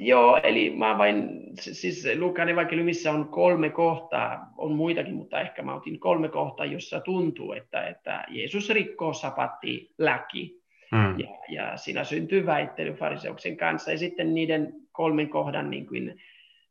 Joo, 0.00 0.40
eli 0.42 0.70
mä 0.70 0.98
vain, 0.98 1.40
siis 1.60 2.06
Lukan 2.18 2.48
evankeliumissa 2.48 3.12
on 3.12 3.28
kolme 3.28 3.70
kohtaa, 3.70 4.52
on 4.56 4.72
muitakin, 4.72 5.14
mutta 5.14 5.40
ehkä 5.40 5.62
mä 5.62 5.74
otin 5.74 6.00
kolme 6.00 6.28
kohtaa, 6.28 6.66
jossa 6.66 7.00
tuntuu, 7.00 7.52
että, 7.52 7.86
että 7.86 8.24
Jeesus 8.28 8.70
rikkoo 8.70 9.12
sapatti 9.12 9.94
läki. 9.98 10.62
Hmm. 10.96 11.18
Ja, 11.20 11.28
ja 11.48 11.76
siinä 11.76 12.04
syntyy 12.04 12.46
väittely 12.46 12.92
fariseuksen 12.92 13.56
kanssa. 13.56 13.90
Ja 13.90 13.98
sitten 13.98 14.34
niiden 14.34 14.72
kolmen 14.92 15.28
kohdan 15.28 15.70
niin 15.70 15.86
kuin, 15.86 16.20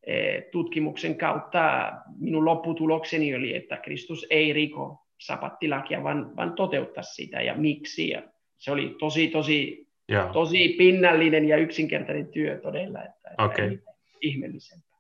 e, 0.04 0.42
tutkimuksen 0.42 1.16
kautta 1.16 1.94
minun 2.20 2.46
lopputulokseni 2.46 3.36
oli, 3.36 3.56
että 3.56 3.78
Kristus 3.78 4.28
ei 4.30 4.54
riko 4.54 5.08
sapattilakia, 5.18 6.04
vaan, 6.04 6.36
vaan 6.36 6.54
toteuttaa 6.54 7.04
sitä 7.04 7.42
ja 7.42 7.56
miksi. 7.56 8.10
Ja 8.10 8.22
se 8.58 8.72
oli 8.72 8.96
tosi, 9.00 9.28
tosi 9.28 9.87
Joo. 10.10 10.34
Tosi 10.34 10.76
pinnallinen 10.78 11.48
ja 11.48 11.58
yksinkertainen 11.58 12.28
työ 12.28 12.60
todella, 12.60 13.00
että, 13.04 13.30
että 13.30 13.44
okay. 13.44 13.78
ihmeellisempää. 14.22 14.98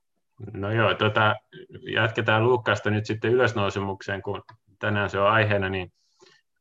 No 0.53 0.71
joo, 0.71 0.93
tota, 0.93 1.35
jatketaan 1.93 2.43
Luukkaasta 2.43 2.89
nyt 2.89 3.05
sitten 3.05 3.31
ylösnousemukseen, 3.31 4.21
kun 4.21 4.43
tänään 4.79 5.09
se 5.09 5.19
on 5.19 5.27
aiheena, 5.27 5.69
niin 5.69 5.91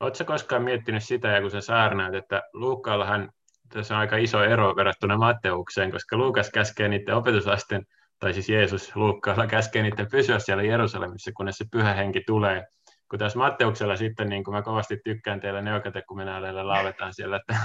oletko 0.01 0.25
koskaan 0.25 0.63
miettinyt 0.63 1.05
sitä, 1.05 1.29
ja 1.29 1.41
kun 1.41 1.51
sä 1.51 1.61
saarnaat, 1.61 2.15
että 2.15 2.43
Luukkaallahan 2.53 3.33
tässä 3.69 3.95
on 3.95 4.01
aika 4.01 4.17
iso 4.17 4.45
ero 4.45 4.77
verrattuna 4.77 5.17
Matteukseen, 5.17 5.91
koska 5.91 6.17
Luukas 6.17 6.51
käskee 6.51 6.89
niiden 6.89 7.15
opetuslasten, 7.15 7.87
tai 8.19 8.35
siis 8.35 8.49
Jeesus 8.49 8.97
Luukkaalla 8.97 9.47
käskee 9.47 9.83
niiden 9.83 10.07
pysyä 10.11 10.39
siellä 10.39 10.63
Jerusalemissa, 10.63 11.31
kunnes 11.37 11.57
se 11.57 11.65
pyhä 11.73 11.95
henki 11.95 12.21
tulee 12.27 12.65
kun 13.11 13.19
tässä 13.19 13.39
Matteuksella 13.39 13.97
sitten, 13.97 14.29
niin 14.29 14.45
kuin 14.45 14.55
mä 14.55 14.63
kovasti 14.63 15.01
tykkään 15.05 15.41
teille 15.41 15.63
neokatekumeenaaleilla 15.63 16.67
lauletaan 16.67 17.15
siellä, 17.15 17.37
että, 17.37 17.57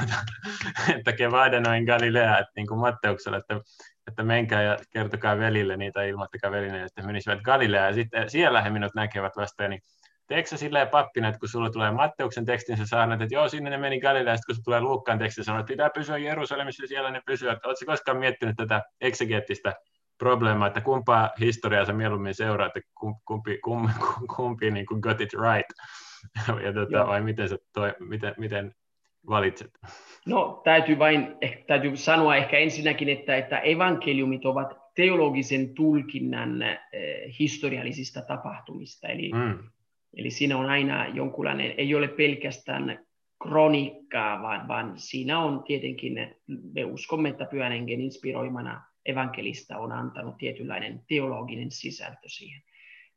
että 0.97 1.13
kevada 1.13 1.60
noin 1.60 1.84
Galilea, 1.84 2.39
että 2.39 2.51
niin 2.56 2.67
kuin 2.67 2.80
Matteuksella, 2.80 3.38
että, 3.38 3.60
että 4.08 4.23
menkää 4.23 4.63
ja 4.63 4.77
kertokaa 4.93 5.38
velille 5.38 5.77
niitä, 5.77 6.04
ilmoittakaa 6.04 6.51
velille, 6.51 6.84
että 6.84 7.04
menisivät 7.04 7.41
Galileaan, 7.41 7.88
ja 7.88 7.93
sitten 7.93 8.30
siellä 8.30 8.62
he 8.62 8.69
minut 8.69 8.95
näkevät 8.95 9.34
vasta, 9.38 9.67
niin 9.67 9.82
teekö 10.27 10.49
sä 10.49 10.58
silleen 10.58 10.88
pappina, 10.88 11.27
että 11.27 11.39
kun 11.39 11.49
sulla 11.49 11.69
tulee 11.69 11.91
Matteuksen 11.91 12.45
tekstin, 12.45 12.77
sä 12.77 12.86
saanut, 12.86 13.21
että 13.21 13.36
joo, 13.36 13.49
sinne 13.49 13.69
ne 13.69 13.77
meni 13.77 13.99
Galileaan, 13.99 14.39
kun 14.45 14.56
se 14.56 14.62
tulee 14.62 14.82
Luukkaan 14.82 15.19
tekstin, 15.19 15.43
sanoo, 15.43 15.60
että 15.60 15.71
pitää 15.71 15.89
pysyä 15.89 16.17
Jerusalemissa, 16.17 16.88
siellä 16.88 17.12
ne 17.12 17.21
pysyvät. 17.25 17.65
Oletko 17.65 17.86
koskaan 17.86 18.17
miettinyt 18.17 18.56
tätä 18.58 18.82
eksegeettistä 19.01 19.73
probleema, 20.21 20.67
että 20.67 20.81
kumpaa 20.81 21.29
historiaa 21.39 21.86
sä 21.86 21.93
mieluummin 21.93 22.34
seuraat, 22.34 22.77
että 22.77 22.89
kumpi, 23.25 23.57
kumpi, 23.57 23.91
kumpi 24.36 24.71
niin 24.71 24.86
kuin 24.86 24.99
got 24.99 25.21
it 25.21 25.34
right, 25.34 25.69
ja 26.65 26.73
tuota, 26.73 27.07
vai 27.07 27.21
miten, 27.21 27.49
sä 27.49 27.57
toi, 27.73 27.93
miten, 27.99 28.34
miten 28.38 28.75
valitset? 29.29 29.71
No 30.25 30.62
täytyy 30.63 30.99
vain 30.99 31.36
täytyy 31.67 31.97
sanoa 31.97 32.36
ehkä 32.36 32.57
ensinnäkin, 32.57 33.10
että, 33.10 33.38
että 33.38 33.60
evankeliumit 33.60 34.45
ovat 34.45 34.77
teologisen 34.95 35.73
tulkinnan 35.73 36.62
eh, 36.62 36.79
historiallisista 37.39 38.21
tapahtumista, 38.21 39.07
eli, 39.07 39.31
mm. 39.34 39.60
eli 40.17 40.29
siinä 40.29 40.57
on 40.57 40.65
aina 40.65 41.07
jonkunlainen, 41.07 41.73
ei 41.77 41.95
ole 41.95 42.07
pelkästään 42.07 43.05
kronikkaa, 43.43 44.41
vaan, 44.41 44.67
vaan 44.67 44.93
siinä 44.95 45.39
on 45.39 45.63
tietenkin, 45.63 46.36
me 46.73 46.86
uskomme, 46.86 47.29
että 47.29 47.45
pyhän 47.45 47.89
inspiroimana 47.89 48.90
evankelista 49.05 49.77
on 49.77 49.91
antanut 49.91 50.37
tietynlainen 50.37 51.01
teologinen 51.07 51.71
sisältö 51.71 52.29
siihen. 52.29 52.61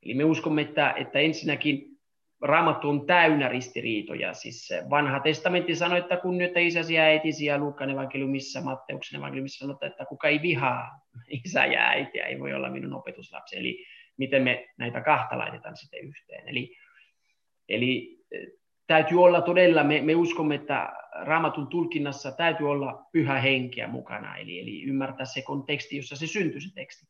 Eli 0.02 0.14
me 0.14 0.24
uskomme, 0.24 0.62
että, 0.62 0.94
että 0.96 1.18
ensinnäkin 1.18 1.94
Raamattu 2.42 2.88
on 2.88 3.06
täynnä 3.06 3.48
ristiriitoja. 3.48 4.34
Siis 4.34 4.70
vanha 4.90 5.20
testamentti 5.20 5.74
sanoi, 5.74 5.98
että 5.98 6.16
kunnioita 6.16 6.58
isäsi 6.58 6.94
ja 6.94 7.02
äitisi, 7.02 7.44
ja 7.44 7.58
Luukkaan 7.58 7.90
evankeliumissa, 7.90 8.60
Matteuksen 8.60 9.18
evankeliumissa 9.18 9.66
sanotaan, 9.66 9.90
että 9.92 10.04
kuka 10.04 10.28
ei 10.28 10.42
vihaa 10.42 11.00
isä 11.44 11.66
ja 11.66 11.88
äitiä, 11.88 12.26
ei 12.26 12.40
voi 12.40 12.54
olla 12.54 12.70
minun 12.70 12.94
opetuslapsi. 12.94 13.56
Eli 13.56 13.86
miten 14.16 14.42
me 14.42 14.68
näitä 14.78 15.00
kahta 15.00 15.38
laitetaan 15.38 15.76
sitten 15.76 16.04
yhteen. 16.04 16.48
Eli, 16.48 16.76
eli 17.68 18.18
täytyy 18.86 19.22
olla 19.22 19.40
todella, 19.42 19.84
me, 19.84 20.00
me 20.00 20.14
uskomme, 20.14 20.54
että 20.54 20.92
raamatun 21.22 21.66
tulkinnassa 21.66 22.32
täytyy 22.32 22.70
olla 22.70 23.06
pyhä 23.12 23.40
henkeä 23.40 23.88
mukana, 23.88 24.36
eli, 24.36 24.60
eli 24.60 24.82
ymmärtää 24.82 25.26
se 25.26 25.42
konteksti, 25.42 25.96
jossa 25.96 26.16
se 26.16 26.26
syntyy 26.26 26.60
se 26.60 26.74
teksti. 26.74 27.06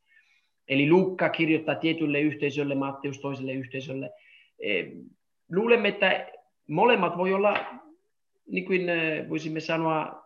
Eli 0.69 0.91
Luukka 0.91 1.29
kirjoittaa 1.29 1.75
tietylle 1.75 2.21
yhteisölle, 2.21 2.75
Matteus 2.75 3.21
toiselle 3.21 3.53
yhteisölle. 3.53 4.11
E, 4.59 4.85
luulemme, 5.53 5.89
että 5.89 6.27
molemmat 6.69 7.17
voi 7.17 7.35
olla, 7.35 7.55
niin 8.47 8.65
kuin 8.65 8.89
e, 8.89 9.27
voisimme 9.29 9.61
sanoa, 9.61 10.25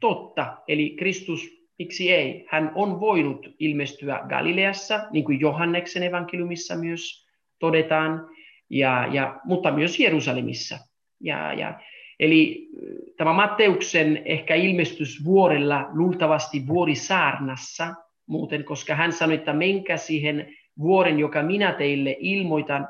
totta. 0.00 0.56
Eli 0.68 0.90
Kristus, 0.90 1.68
miksi 1.78 2.12
ei? 2.12 2.46
Hän 2.48 2.72
on 2.74 3.00
voinut 3.00 3.46
ilmestyä 3.58 4.20
Galileassa, 4.28 5.00
niin 5.10 5.24
kuin 5.24 5.40
Johanneksen 5.40 6.02
evankeliumissa 6.02 6.76
myös 6.76 7.28
todetaan 7.58 8.28
ja, 8.70 9.08
ja, 9.12 9.40
mutta 9.44 9.72
myös 9.72 10.00
Jerusalemissa. 10.00 10.78
Ja, 11.20 11.52
ja, 11.52 11.80
eli 12.20 12.68
tämä 13.16 13.32
Matteuksen 13.32 14.22
ehkä 14.24 14.54
ilmestys 14.54 15.24
vuorella, 15.24 15.88
luultavasti 15.92 16.66
vuorisaarnassa, 16.66 17.94
muuten, 18.26 18.64
koska 18.64 18.94
hän 18.94 19.12
sanoi, 19.12 19.34
että 19.34 19.52
menkää 19.52 19.96
siihen 19.96 20.54
vuoren, 20.78 21.18
joka 21.18 21.42
minä 21.42 21.72
teille 21.72 22.16
ilmoitan. 22.18 22.88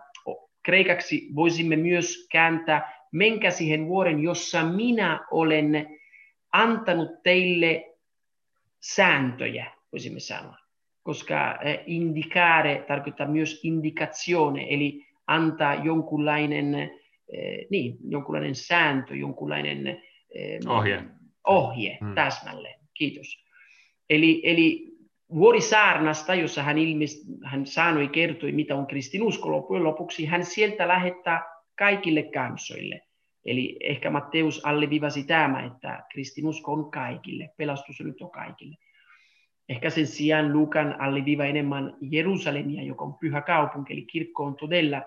Kreikaksi 0.62 1.28
voisimme 1.34 1.76
myös 1.76 2.28
kääntää, 2.32 2.92
menkää 3.12 3.50
siihen 3.50 3.86
vuoren, 3.86 4.22
jossa 4.22 4.64
minä 4.64 5.26
olen 5.30 5.98
antanut 6.52 7.22
teille 7.22 7.94
sääntöjä, 8.80 9.66
voisimme 9.92 10.20
sanoa. 10.20 10.56
Koska 11.02 11.58
eh, 11.62 11.80
indicare 11.86 12.84
tarkoittaa 12.88 13.26
myös 13.26 13.60
indikazione, 13.64 14.66
eli 14.70 15.07
antaa 15.28 15.74
jonkunlainen, 15.74 16.74
eh, 16.74 17.66
niin, 17.70 17.96
jonkunlainen 18.04 18.54
sääntö, 18.54 19.16
jonkunlainen 19.16 19.86
eh, 20.34 20.58
ohje, 20.68 21.04
ohje 21.46 21.98
hmm. 22.00 22.14
täsmälleen. 22.14 22.80
Kiitos. 22.94 23.44
Eli, 24.10 24.40
eli 24.44 24.88
Vuorisaarnasta, 25.34 26.34
jossa 26.34 26.62
hän, 26.62 26.78
ilmest, 26.78 27.26
hän 27.44 27.66
sanoi, 27.66 28.08
kertoi, 28.08 28.52
mitä 28.52 28.76
on 28.76 28.86
kristinusko 28.86 29.52
loppujen 29.52 29.84
lopuksi, 29.84 30.26
hän 30.26 30.44
sieltä 30.44 30.88
lähettää 30.88 31.42
kaikille 31.78 32.22
kansoille. 32.22 33.00
Eli 33.46 33.76
ehkä 33.80 34.10
Matteus 34.10 34.64
alleviivasi 34.64 35.24
tämä, 35.24 35.66
että 35.66 36.02
kristinusko 36.12 36.72
on 36.72 36.90
kaikille, 36.90 37.50
pelastus 37.56 38.00
on 38.00 38.06
nyt 38.06 38.20
on 38.20 38.30
kaikille. 38.30 38.76
Ehkä 39.68 39.90
sen 39.90 40.06
sijaan 40.06 40.52
Lukan 40.52 41.00
alleviiva 41.00 41.44
enemmän 41.44 41.96
Jerusalemia, 42.00 42.82
joka 42.82 43.04
on 43.04 43.14
pyhä 43.14 43.40
kaupunki, 43.40 43.92
eli 43.92 44.02
kirkko 44.02 44.44
on 44.44 44.56
todella 44.56 45.02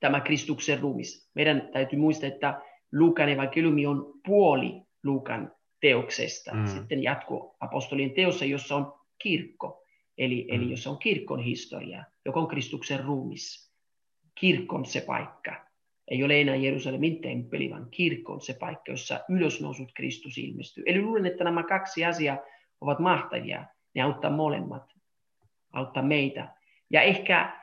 tämä 0.00 0.20
Kristuksen 0.20 0.80
ruumis. 0.80 1.30
Meidän 1.34 1.68
täytyy 1.72 1.98
muistaa, 1.98 2.28
että 2.28 2.60
Luukan 2.92 3.28
evankeliumi 3.28 3.86
on 3.86 4.12
puoli 4.26 4.82
Luukan 5.04 5.52
teoksesta. 5.80 6.54
Mm. 6.54 6.66
Sitten 6.66 7.02
jatko 7.02 7.56
apostolien 7.60 8.10
teossa, 8.10 8.44
jossa 8.44 8.76
on 8.76 8.92
kirkko, 9.22 9.84
eli, 10.18 10.46
mm. 10.50 10.56
eli 10.56 10.70
jossa 10.70 10.90
on 10.90 10.98
kirkon 10.98 11.40
historia, 11.40 12.04
joka 12.24 12.40
on 12.40 12.48
Kristuksen 12.48 13.04
ruumis. 13.04 13.70
Kirkon 14.34 14.86
se 14.86 15.00
paikka. 15.00 15.66
Ei 16.08 16.24
ole 16.24 16.40
enää 16.40 16.56
Jerusalemin 16.56 17.20
temppeli, 17.20 17.70
vaan 17.70 17.88
kirkon 17.90 18.40
se 18.40 18.56
paikka, 18.60 18.92
jossa 18.92 19.20
ylösnousut 19.28 19.92
Kristus 19.94 20.38
ilmestyy. 20.38 20.84
Eli 20.86 21.02
luulen, 21.02 21.26
että 21.26 21.44
nämä 21.44 21.62
kaksi 21.62 22.04
asiaa 22.04 22.38
ovat 22.80 22.98
mahtavia. 22.98 23.64
Ne 23.94 24.02
auttaa 24.02 24.30
molemmat, 24.30 24.92
auttaa 25.72 26.02
meitä. 26.02 26.54
Ja 26.90 27.02
ehkä 27.02 27.59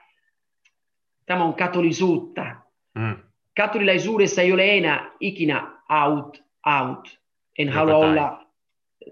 Tämä 1.27 1.43
on 1.43 1.53
katolisuutta. 1.53 2.55
Mm. 2.95 3.15
Katolilaisuudessa 3.57 4.41
ei 4.41 4.53
ole 4.53 4.77
enää 4.77 5.11
ikinä 5.19 5.71
out, 5.89 6.43
out. 6.65 7.19
En 7.57 7.67
Joka 7.67 7.79
halua 7.79 7.99
tai. 7.99 8.09
olla, 8.09 8.47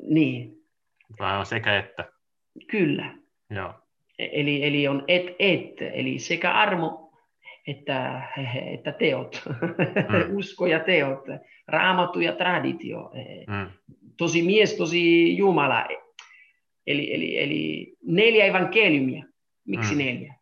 niin, 0.01 0.55
Vai 1.19 1.37
on 1.39 1.45
sekä 1.45 1.77
että? 1.77 2.05
Kyllä. 2.67 3.17
Joo. 3.49 3.73
Eli, 4.19 4.63
eli 4.63 4.87
on 4.87 5.03
et, 5.07 5.25
et, 5.39 5.81
eli 5.93 6.19
sekä 6.19 6.51
armo 6.51 7.11
että, 7.67 8.21
että 8.73 8.91
teot, 8.91 9.43
mm. 10.09 10.35
usko 10.37 10.65
ja 10.65 10.79
teot, 10.79 11.25
raamattu 11.67 12.19
ja 12.19 12.31
traditio, 12.31 13.11
mm. 13.47 13.71
tosi 14.17 14.41
mies, 14.41 14.73
tosi 14.73 15.37
Jumala. 15.37 15.87
Eli, 16.87 17.13
eli, 17.13 17.39
eli 17.39 17.93
neljä 18.03 18.45
evankeliumia. 18.45 19.23
Miksi 19.67 19.93
mm. 19.93 19.97
neljä? 19.97 20.34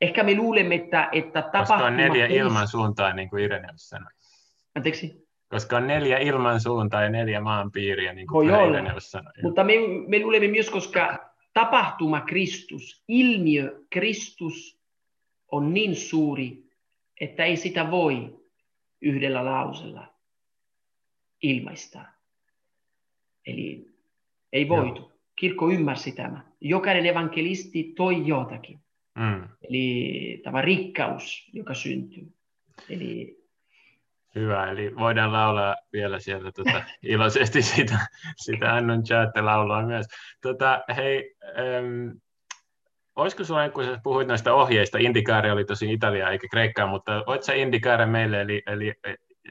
Ehkä 0.00 0.22
me 0.22 0.36
luulemme, 0.36 0.74
että, 0.74 1.08
että 1.12 1.42
tapahtumat... 1.42 1.68
Koska 1.68 1.86
on 1.86 1.96
neljä 1.96 2.26
ilman 2.26 2.68
suuntaa, 2.68 3.12
niin 3.12 3.30
kuin 3.30 3.44
Ireneus 3.44 3.88
sanoi. 3.88 4.10
Anteeksi? 4.74 5.26
Koska 5.48 5.76
on 5.76 5.86
neljä 5.86 6.18
ilman 6.18 6.60
suuntaa 6.60 7.02
ja 7.02 7.10
neljä 7.10 7.40
maanpiiriä, 7.40 8.12
niin 8.12 8.26
kuin 8.26 8.48
Ireneus 8.48 9.10
sanoi. 9.10 9.32
Mutta 9.42 9.64
me, 9.64 9.72
me 10.06 10.22
luulemme 10.22 10.48
myös, 10.48 10.70
koska 10.70 11.30
tapahtuma 11.54 12.20
Kristus, 12.20 13.04
ilmiö 13.08 13.80
Kristus 13.90 14.80
on 15.52 15.74
niin 15.74 15.96
suuri, 15.96 16.64
että 17.20 17.44
ei 17.44 17.56
sitä 17.56 17.90
voi 17.90 18.40
yhdellä 19.02 19.44
lausella 19.44 20.14
ilmaista. 21.42 22.04
Eli 23.46 23.86
ei 24.52 24.68
voitu. 24.68 25.00
Joo. 25.00 25.12
Kirkko 25.36 25.70
ymmärsi 25.70 26.12
tämä. 26.12 26.44
Jokainen 26.60 27.06
evankelisti 27.06 27.92
toi 27.96 28.26
jotakin. 28.26 28.80
Mm. 29.16 29.48
Eli 29.68 30.40
tämä 30.44 30.62
rikkaus, 30.62 31.50
joka 31.52 31.74
syntyy. 31.74 32.32
Eli 32.90 33.36
Hyvä, 34.36 34.70
eli 34.70 34.96
voidaan 34.96 35.32
laulaa 35.32 35.76
vielä 35.92 36.18
sieltä 36.18 36.52
tuota, 36.52 36.82
iloisesti 37.02 37.62
sitä, 37.62 37.98
sitä 38.36 38.74
Annon 38.74 39.02
laulua 39.40 39.82
myös. 39.82 40.06
Tota, 40.42 40.84
hei, 40.96 41.34
äm, 41.58 42.20
olisiko 43.16 43.44
sinulla, 43.44 43.68
kun 43.68 43.84
sä 43.84 44.00
puhuit 44.02 44.28
noista 44.28 44.54
ohjeista, 44.54 44.98
Indikaari 44.98 45.50
oli 45.50 45.64
tosi 45.64 45.92
Italia 45.92 46.30
eikä 46.30 46.46
Kreikkaa, 46.50 46.86
mutta 46.86 47.24
voit 47.26 47.42
sä 47.42 47.54
Indikaare 47.54 48.06
meille, 48.06 48.40
eli, 48.40 48.62
eli, 48.66 48.94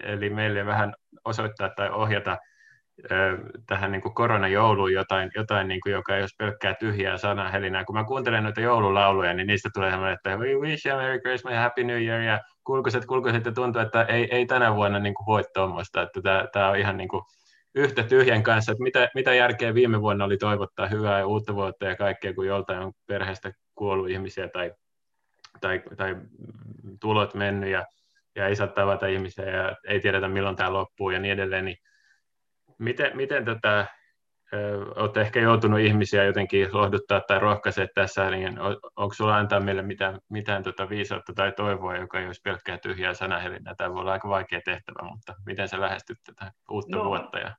eli 0.03 0.29
meille 0.29 0.65
vähän 0.65 0.93
osoittaa 1.25 1.69
tai 1.69 1.89
ohjata 1.89 2.37
tähän 3.67 3.91
niin 3.91 4.01
koronajouluun 4.01 4.93
jotain, 4.93 5.31
jotain 5.35 5.67
niin 5.67 5.81
kuin, 5.81 5.93
joka 5.93 6.15
ei 6.15 6.21
ole 6.21 6.29
pelkkää 6.37 6.73
tyhjää 6.73 7.17
sanahelinää. 7.17 7.85
Kun 7.85 7.95
mä 7.95 8.03
kuuntelen 8.03 8.43
noita 8.43 8.61
joululauluja, 8.61 9.33
niin 9.33 9.47
niistä 9.47 9.69
tulee 9.73 9.91
sellainen, 9.91 10.15
että 10.15 10.37
we 10.37 10.55
wish 10.55 10.87
you 10.87 10.97
a 10.97 11.01
Merry 11.01 11.19
Christmas 11.19 11.53
ja 11.53 11.61
Happy 11.61 11.83
New 11.83 12.01
Year 12.01 12.21
ja 12.21 12.39
kulkuset, 12.63 13.05
kulkuset 13.05 13.45
ja 13.45 13.51
tuntuu, 13.51 13.81
että 13.81 14.03
ei, 14.03 14.27
ei 14.31 14.45
tänä 14.45 14.75
vuonna 14.75 14.99
niin 14.99 15.13
kuin 15.13 15.25
voi 15.25 15.43
tuommoista, 15.53 16.01
että 16.01 16.21
tämä, 16.21 16.47
tämä 16.53 16.69
on 16.69 16.77
ihan 16.77 16.97
niin 16.97 17.09
kuin 17.09 17.23
yhtä 17.75 18.03
tyhjän 18.03 18.43
kanssa, 18.43 18.71
että 18.71 18.83
mitä, 18.83 19.09
mitä 19.15 19.33
järkeä 19.33 19.73
viime 19.73 20.01
vuonna 20.01 20.25
oli 20.25 20.37
toivottaa 20.37 20.87
hyvää 20.87 21.19
ja 21.19 21.27
uutta 21.27 21.55
vuotta 21.55 21.85
ja 21.85 21.95
kaikkea, 21.95 22.33
kun 22.33 22.47
joltain 22.47 22.79
on 22.79 22.93
perheestä 23.07 23.51
kuollut 23.75 24.09
ihmisiä 24.09 24.47
tai, 24.47 24.71
tai, 25.61 25.81
tai 25.97 26.15
tulot 27.01 27.33
mennyt 27.33 27.69
ja, 27.69 27.85
ja 28.35 28.47
ei 28.47 28.55
saa 28.55 28.67
tavata 28.67 29.07
ihmisiä 29.07 29.45
ja 29.45 29.75
ei 29.87 29.99
tiedetä 29.99 30.27
milloin 30.27 30.55
tämä 30.55 30.73
loppuu 30.73 31.09
ja 31.09 31.19
niin 31.19 31.33
edelleen, 31.33 31.65
niin 31.65 31.77
Miten, 32.79 33.17
miten 33.17 33.45
tätä, 33.45 33.87
olette 34.95 35.21
ehkä 35.21 35.39
joutunut 35.39 35.79
ihmisiä 35.79 36.23
jotenkin 36.23 36.67
lohduttaa 36.71 37.21
tai 37.27 37.39
rohkaisee 37.39 37.87
tässä, 37.95 38.29
niin 38.29 38.59
on, 38.59 38.77
onko 38.95 39.13
sinulla 39.13 39.37
antaa 39.37 39.59
meille 39.59 39.81
mitään, 39.81 40.19
mitään 40.29 40.63
tota 40.63 40.89
viisautta 40.89 41.33
tai 41.33 41.51
toivoa, 41.51 41.97
joka 41.97 42.19
ei 42.19 42.25
olisi 42.25 42.41
pelkkää 42.43 42.77
tyhjää 42.77 43.13
sanahelinää? 43.13 43.75
Tämä 43.75 43.93
voi 43.93 44.01
olla 44.01 44.11
aika 44.11 44.29
vaikea 44.29 44.61
tehtävä, 44.65 45.09
mutta 45.11 45.33
miten 45.45 45.67
sä 45.67 45.81
lähestyt 45.81 46.17
tätä 46.25 46.51
uutta 46.71 46.97
no, 46.97 47.05
vuotta 47.05 47.39
ja, 47.39 47.55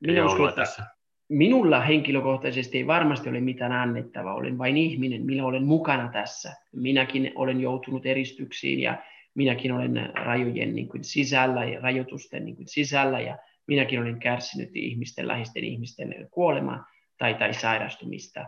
ja 0.00 0.12
joulua 0.12 0.52
tässä? 0.52 0.84
Minulla 1.28 1.80
henkilökohtaisesti 1.80 2.78
ei 2.78 2.86
varmasti 2.86 3.28
ole 3.28 3.40
mitään 3.40 3.72
annettavaa, 3.72 4.34
olen 4.34 4.58
vain 4.58 4.76
ihminen, 4.76 5.26
minä 5.26 5.44
olen 5.44 5.64
mukana 5.64 6.08
tässä. 6.12 6.52
Minäkin 6.72 7.32
olen 7.34 7.60
joutunut 7.60 8.06
eristyksiin 8.06 8.80
ja 8.80 9.02
minäkin 9.34 9.72
olen 9.72 10.12
rajojen 10.14 10.74
niin 10.74 10.88
kuin 10.88 11.04
sisällä 11.04 11.64
ja 11.64 11.80
rajoitusten 11.80 12.44
niin 12.44 12.56
kuin 12.56 12.68
sisällä 12.68 13.20
ja 13.20 13.38
minäkin 13.66 14.00
olen 14.00 14.18
kärsinyt 14.18 14.70
ihmisten, 14.74 15.28
läheisten 15.28 15.64
ihmisten 15.64 16.28
kuolemaa 16.30 16.86
tai, 17.18 17.34
tai 17.34 17.54
sairastumista. 17.54 18.46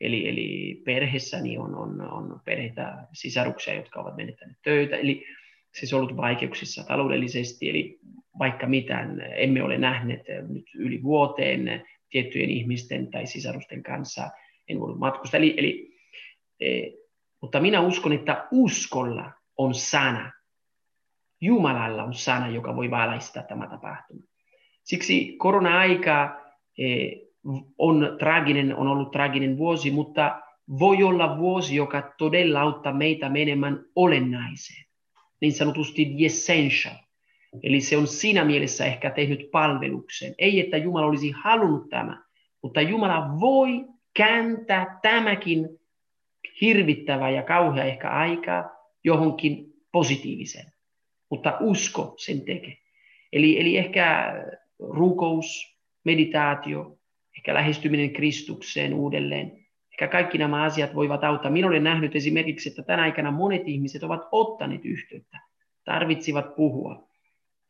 Eli, 0.00 0.28
eli 0.28 0.82
perheessäni 0.84 1.58
on, 1.58 1.74
on, 1.74 2.00
on 2.00 2.40
perheitä, 2.44 3.06
sisaruksia, 3.12 3.74
jotka 3.74 4.00
ovat 4.00 4.16
menettäneet 4.16 4.58
töitä. 4.62 4.96
Eli 4.96 5.24
siis 5.74 5.94
ollut 5.94 6.16
vaikeuksissa 6.16 6.84
taloudellisesti, 6.84 7.70
eli 7.70 7.98
vaikka 8.38 8.66
mitään 8.66 9.22
emme 9.36 9.62
ole 9.62 9.78
nähneet 9.78 10.22
nyt 10.48 10.66
yli 10.74 11.02
vuoteen 11.02 11.82
tiettyjen 12.10 12.50
ihmisten 12.50 13.10
tai 13.10 13.26
sisarusten 13.26 13.82
kanssa, 13.82 14.30
en 14.68 14.80
voinut 14.80 14.98
matkustaa. 14.98 15.38
Eli, 15.38 15.54
eli, 15.56 15.98
e, 16.60 16.90
mutta 17.40 17.60
minä 17.60 17.80
uskon, 17.80 18.12
että 18.12 18.48
uskolla 18.50 19.32
on 19.56 19.74
sana. 19.74 20.32
Jumalalla 21.40 22.02
on 22.02 22.14
sana, 22.14 22.48
joka 22.48 22.76
voi 22.76 22.90
valaistaa 22.90 23.42
tämä 23.42 23.66
tapahtuma. 23.66 24.29
Siksi 24.90 25.34
korona-aika 25.38 26.40
eh, 26.78 27.12
on 27.78 28.16
traginen, 28.18 28.76
on 28.76 28.88
ollut 28.88 29.10
traginen 29.10 29.58
vuosi, 29.58 29.90
mutta 29.90 30.40
voi 30.78 31.02
olla 31.02 31.38
vuosi, 31.38 31.76
joka 31.76 32.14
todella 32.18 32.60
auttaa 32.60 32.92
meitä 32.92 33.28
menemään 33.28 33.84
olennaiseen, 33.96 34.84
niin 35.40 35.52
sanotusti 35.52 36.04
the 36.04 36.26
essential. 36.26 36.94
Eli 37.62 37.80
se 37.80 37.96
on 37.96 38.06
siinä 38.06 38.44
mielessä 38.44 38.84
ehkä 38.84 39.10
tehnyt 39.10 39.50
palveluksen. 39.50 40.34
Ei, 40.38 40.60
että 40.60 40.76
Jumala 40.76 41.06
olisi 41.06 41.30
halunnut 41.30 41.88
tämä, 41.88 42.22
mutta 42.62 42.80
Jumala 42.80 43.40
voi 43.40 43.84
kääntää 44.16 44.98
tämäkin 45.02 45.68
hirvittävä 46.60 47.30
ja 47.30 47.42
kauhea 47.42 47.84
ehkä 47.84 48.10
aikaa 48.10 48.70
johonkin 49.04 49.66
positiiviseen. 49.92 50.66
Mutta 51.30 51.56
usko 51.60 52.14
sen 52.16 52.40
tekee. 52.44 52.76
Eli, 53.32 53.60
eli 53.60 53.76
ehkä 53.76 54.34
rukous, 54.80 55.76
meditaatio, 56.04 56.98
ehkä 57.36 57.54
lähestyminen 57.54 58.12
Kristukseen 58.12 58.94
uudelleen. 58.94 59.66
Ehkä 59.92 60.08
kaikki 60.08 60.38
nämä 60.38 60.62
asiat 60.62 60.94
voivat 60.94 61.24
auttaa. 61.24 61.50
Minä 61.50 61.66
olen 61.66 61.84
nähnyt 61.84 62.16
esimerkiksi, 62.16 62.68
että 62.68 62.82
tänä 62.82 63.02
aikana 63.02 63.30
monet 63.30 63.62
ihmiset 63.68 64.02
ovat 64.02 64.28
ottaneet 64.32 64.84
yhteyttä, 64.84 65.38
tarvitsivat 65.84 66.56
puhua. 66.56 67.08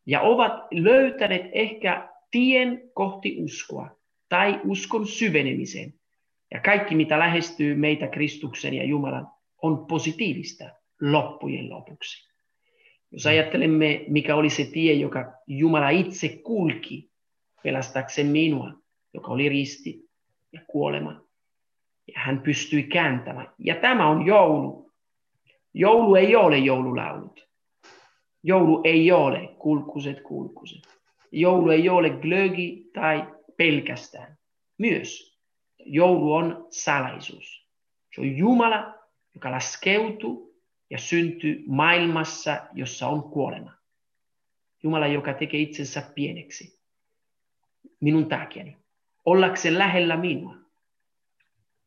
Ja 0.07 0.21
ovat 0.21 0.53
löytäneet 0.71 1.51
ehkä 1.53 2.09
tien 2.31 2.91
kohti 2.95 3.37
uskoa 3.39 3.97
tai 4.29 4.61
uskon 4.65 5.07
syvenemiseen. 5.07 5.95
Ja 6.55 6.61
kaikki, 6.61 6.95
mitä 6.95 7.19
lähestyy 7.19 7.75
meitä 7.75 8.07
Kristuksen 8.07 8.75
ja 8.75 8.85
Jumalan, 8.85 9.29
on 9.63 9.87
positiivista 9.87 10.65
loppujen 11.01 11.71
lopuksi. 11.71 12.30
Jos 13.13 13.27
ajattelemme, 13.27 14.05
mikä 14.09 14.37
oli 14.37 14.51
se 14.51 14.65
tie, 14.65 14.93
joka 14.93 15.33
Jumala 15.47 15.89
itse 15.89 16.29
kulki 16.29 17.11
pelastakseen 17.63 18.27
minua, 18.27 18.73
joka 19.15 19.29
oli 19.29 19.49
risti 19.49 20.09
ja 20.53 20.61
kuolema, 20.67 21.21
ja 22.07 22.21
hän 22.21 22.41
pystyi 22.41 22.83
kääntämään. 22.83 23.53
Ja 23.59 23.75
tämä 23.75 24.09
on 24.09 24.27
joulu. 24.27 24.91
Joulu 25.75 26.15
ei 26.15 26.37
ole 26.37 26.59
joululaulut. 26.59 27.49
Joulu 28.43 28.81
ei 28.85 29.13
ole 29.13 29.55
kulkuset 29.59 30.21
kulkuset. 30.21 30.99
Joulu 31.33 31.71
ei 31.71 31.89
ole 31.89 32.11
glögi 32.11 32.91
tai 32.95 33.35
pelkästään. 33.57 34.39
Myös 34.79 35.39
joulu 35.79 36.33
on 36.33 36.67
salaisuus. 36.71 37.67
Se 38.15 38.21
on 38.21 38.37
Jumala, 38.37 38.95
joka 39.35 39.51
laskeutuu 39.51 40.50
ja 40.91 40.99
syntyy 40.99 41.65
maailmassa, 41.67 42.61
jossa 42.73 43.09
on 43.09 43.23
kuolema. 43.23 43.73
Jumala, 44.83 45.07
joka 45.07 45.35
tekee 45.35 45.61
itsensä 45.61 46.03
pieneksi 46.15 46.81
minun 48.01 48.29
takiani, 48.29 48.77
ollakseen 49.25 49.79
lähellä 49.79 50.17
minua. 50.17 50.57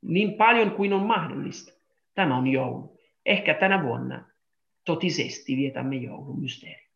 Niin 0.01 0.33
paljon 0.33 0.71
kuin 0.71 0.93
on 0.93 1.05
mahdollista. 1.05 1.73
Tämä 2.13 2.37
on 2.37 2.47
joulu. 2.47 2.99
Ehkä 3.25 3.53
tänä 3.53 3.83
vuonna 3.83 4.25
totisesti 4.85 5.57
vietämme 5.57 5.95
joulun 5.95 6.41
mysteeri. 6.41 6.87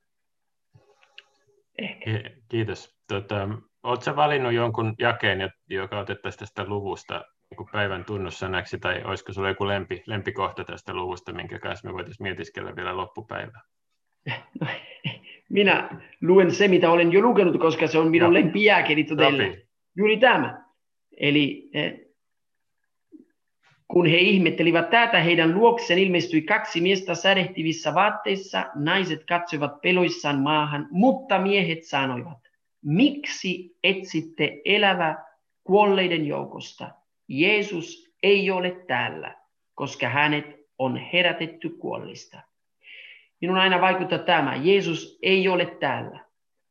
Ehkä. 1.77 2.11
Kiitos. 2.49 2.97
Tota, 3.07 3.47
Oletko 3.87 4.15
valinnut 4.15 4.53
jonkun 4.53 4.95
jakeen, 4.99 5.51
joka 5.69 5.99
otettaisiin 5.99 6.39
tästä 6.39 6.65
luvusta 6.65 7.25
niin 7.49 7.69
päivän 7.71 8.05
tunnussanaksi, 8.05 8.79
tai 8.79 9.03
olisiko 9.03 9.33
sinulla 9.33 9.49
joku 9.49 9.67
lempi, 9.67 10.03
lempikohta 10.05 10.63
tästä 10.63 10.93
luvusta, 10.93 11.33
minkä 11.33 11.60
kanssa 11.60 11.88
me 11.88 11.93
voitaisiin 11.93 12.23
mietiskellä 12.23 12.75
vielä 12.75 12.97
loppupäivää? 12.97 13.62
No, 14.62 14.67
minä 15.49 15.89
luen 16.21 16.51
se, 16.51 16.67
mitä 16.67 16.91
olen 16.91 17.12
jo 17.12 17.21
lukenut, 17.21 17.60
koska 17.60 17.88
se 17.88 17.97
on 17.97 18.12
minun 18.12 18.33
lempijääkeni 18.33 19.03
todella. 19.03 19.43
Juuri 19.95 20.17
tämä. 20.17 20.65
Eli 21.17 21.69
eh, 21.73 21.99
kun 23.88 24.05
he 24.05 24.17
ihmettelivät 24.17 24.89
tätä, 24.89 25.19
heidän 25.19 25.55
luokseen 25.55 25.99
ilmestyi 25.99 26.41
kaksi 26.41 26.81
miestä 26.81 27.15
sädehtivissä 27.15 27.93
vaatteissa. 27.93 28.65
Naiset 28.75 29.23
katsoivat 29.23 29.81
peloissaan 29.81 30.39
maahan, 30.39 30.88
mutta 30.91 31.39
miehet 31.39 31.83
sanoivat, 31.83 32.38
miksi 32.86 33.77
etsitte 33.83 34.62
elävää 34.65 35.25
kuolleiden 35.63 36.25
joukosta. 36.25 36.89
Jeesus 37.27 38.13
ei 38.23 38.51
ole 38.51 38.83
täällä, 38.87 39.35
koska 39.75 40.09
hänet 40.09 40.45
on 40.79 40.97
herätetty 40.97 41.69
kuollista. 41.69 42.41
Minun 43.41 43.57
aina 43.57 43.81
vaikuttaa 43.81 44.19
tämä. 44.19 44.55
Jeesus 44.55 45.19
ei 45.21 45.47
ole 45.47 45.65
täällä. 45.65 46.25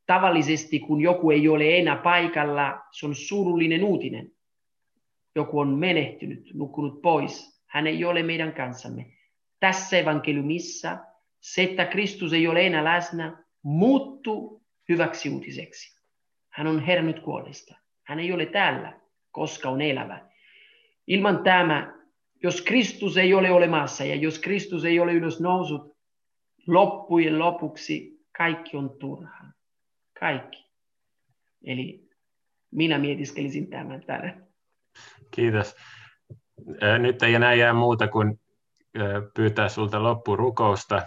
Tavallisesti, 0.06 0.80
kun 0.80 1.00
joku 1.00 1.30
ei 1.30 1.48
ole 1.48 1.78
enää 1.78 1.96
paikalla, 1.96 2.80
se 2.90 3.06
on 3.06 3.14
surullinen 3.14 3.84
uutinen. 3.84 4.32
Joku 5.34 5.58
on 5.58 5.68
menehtynyt, 5.68 6.50
nukkunut 6.54 7.02
pois. 7.02 7.62
Hän 7.66 7.86
ei 7.86 8.04
ole 8.04 8.22
meidän 8.22 8.52
kanssamme. 8.52 9.06
Tässä 9.60 9.98
evankeliumissa 9.98 10.98
se, 11.40 11.62
että 11.62 11.84
Kristus 11.84 12.32
ei 12.32 12.48
ole 12.48 12.66
enää 12.66 12.84
läsnä, 12.84 13.44
muuttuu 13.62 14.62
hyväksi 14.88 15.30
uutiseksi. 15.30 16.02
Hän 16.48 16.66
on 16.66 16.80
herännyt 16.80 17.20
kuolista. 17.20 17.74
Hän 18.04 18.18
ei 18.18 18.32
ole 18.32 18.46
täällä, 18.46 19.00
koska 19.30 19.68
on 19.68 19.80
elävä. 19.82 20.28
Ilman 21.06 21.42
tämä, 21.42 21.94
jos 22.42 22.62
Kristus 22.62 23.16
ei 23.16 23.34
ole 23.34 23.50
olemassa 23.50 24.04
ja 24.04 24.14
jos 24.14 24.38
Kristus 24.38 24.84
ei 24.84 25.00
ole 25.00 25.12
ylös 25.12 25.40
nousut, 25.40 25.96
loppujen 26.66 27.38
lopuksi 27.38 28.20
kaikki 28.36 28.76
on 28.76 28.98
turhaa. 28.98 29.52
Kaikki. 30.20 30.66
Eli 31.64 32.08
minä 32.70 32.98
mietiskelisin 32.98 33.70
tämän 33.70 34.02
tänään. 34.06 34.46
Kiitos. 35.30 35.76
Nyt 36.98 37.22
ei 37.22 37.34
enää 37.34 37.54
jää 37.54 37.72
muuta 37.72 38.08
kuin 38.08 38.40
pyytää 39.34 39.68
sulta 39.68 40.02
loppurukousta. 40.02 41.02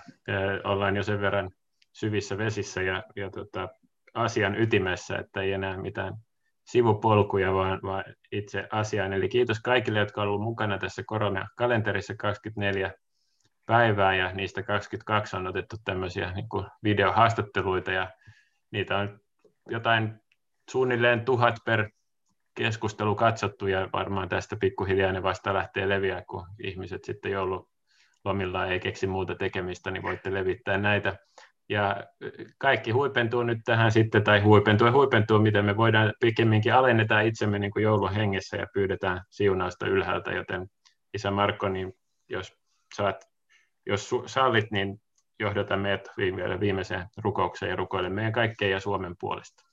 Ollaan 0.63 0.95
jo 0.95 1.03
sen 1.03 1.21
verran 1.21 1.51
syvissä 1.93 2.38
vesissä 2.38 2.81
ja, 2.81 3.03
ja 3.15 3.29
tota, 3.29 3.69
asian 4.13 4.62
ytimessä, 4.62 5.17
että 5.17 5.41
ei 5.41 5.53
enää 5.53 5.77
mitään 5.77 6.13
sivupolkuja, 6.71 7.53
vaan, 7.53 7.79
vaan 7.84 8.03
itse 8.32 8.67
asiaan. 8.71 9.13
Eli 9.13 9.29
kiitos 9.29 9.60
kaikille, 9.60 9.99
jotka 9.99 10.21
ovat 10.21 10.29
olleet 10.29 10.43
mukana 10.43 10.77
tässä 10.77 11.03
koronakalenterissa 11.05 12.15
24 12.15 12.93
päivää, 13.65 14.15
ja 14.15 14.34
niistä 14.34 14.63
22 14.63 15.36
on 15.36 15.47
otettu 15.47 15.75
tämmöisiä 15.86 16.32
niin 16.32 16.49
kuin 16.49 16.65
videohaastatteluita, 16.84 17.91
ja 17.91 18.12
niitä 18.71 18.97
on 18.97 19.19
jotain 19.69 20.19
suunnilleen 20.69 21.25
tuhat 21.25 21.55
per 21.65 21.89
keskustelu 22.55 23.15
katsottu, 23.15 23.67
ja 23.67 23.89
varmaan 23.93 24.29
tästä 24.29 24.55
pikkuhiljaa 24.55 25.12
ne 25.12 25.23
vasta 25.23 25.53
lähtee 25.53 25.89
leviää, 25.89 26.23
kun 26.29 26.45
ihmiset 26.63 27.03
sitten 27.03 27.32
joululomilla 27.32 28.65
ei 28.65 28.79
keksi 28.79 29.08
muuta 29.08 29.36
tekemistä, 29.36 29.91
niin 29.91 30.03
voitte 30.03 30.34
levittää 30.34 30.77
näitä 30.77 31.17
ja 31.69 32.03
kaikki 32.58 32.91
huipentuu 32.91 33.43
nyt 33.43 33.60
tähän 33.65 33.91
sitten, 33.91 34.23
tai 34.23 34.39
huipentuu 34.39 34.88
ja 34.88 34.93
huipentuu, 34.93 35.39
miten 35.39 35.65
me 35.65 35.77
voidaan 35.77 36.13
pikemminkin 36.19 36.73
alennetaan 36.73 37.25
itsemme 37.25 37.60
niin 37.60 37.71
kuin 37.71 37.84
joulun 37.84 38.13
hengessä 38.13 38.58
ja 38.58 38.67
pyydetään 38.73 39.21
siunausta 39.29 39.88
ylhäältä, 39.88 40.32
joten 40.32 40.67
Isä 41.13 41.32
Marko, 41.32 41.69
niin 41.69 41.93
jos 42.29 42.53
saat, 42.95 43.15
jos 43.86 44.10
sallit, 44.25 44.71
niin 44.71 45.01
johdata 45.39 45.77
meidät 45.77 46.08
viime, 46.17 46.60
viimeiseen 46.60 47.05
rukoukseen 47.17 47.69
ja 47.69 47.75
rukoile 47.75 48.10
meidän 48.10 48.34
kaikkeen 48.34 48.71
ja 48.71 48.79
Suomen 48.79 49.15
puolesta. 49.19 49.63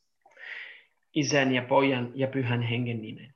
Isän 1.14 1.54
ja 1.54 1.62
pojan 1.62 2.12
ja 2.14 2.28
pyhän 2.28 2.62
hengen 2.62 3.02
nimen. 3.02 3.34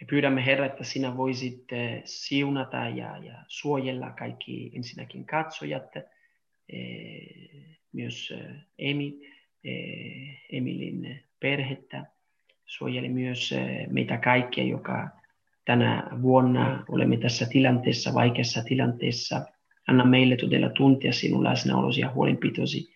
Me 0.00 0.06
pyydämme 0.10 0.46
Herra, 0.46 0.66
että 0.66 0.84
sinä 0.84 1.16
voisit 1.16 1.72
eh, 1.72 2.02
siunata 2.04 2.76
ja, 2.76 3.18
ja 3.18 3.44
suojella 3.48 4.10
kaikki 4.10 4.72
ensinnäkin 4.74 5.26
katsojat, 5.26 5.96
myös 7.92 8.34
Emi, 8.78 9.20
Emilin 10.52 11.20
perhettä, 11.40 12.06
suojeli 12.66 13.08
myös 13.08 13.54
meitä 13.90 14.16
kaikkia, 14.16 14.64
joka 14.64 15.08
tänä 15.64 16.10
vuonna 16.22 16.84
olemme 16.88 17.16
tässä 17.16 17.46
tilanteessa, 17.46 18.14
vaikeassa 18.14 18.64
tilanteessa. 18.64 19.46
Anna 19.88 20.04
meille 20.04 20.36
todella 20.36 20.68
tuntia 20.68 21.12
sinun 21.12 21.44
läsnäolosi 21.44 22.00
ja 22.00 22.12
huolenpitosi. 22.12 22.92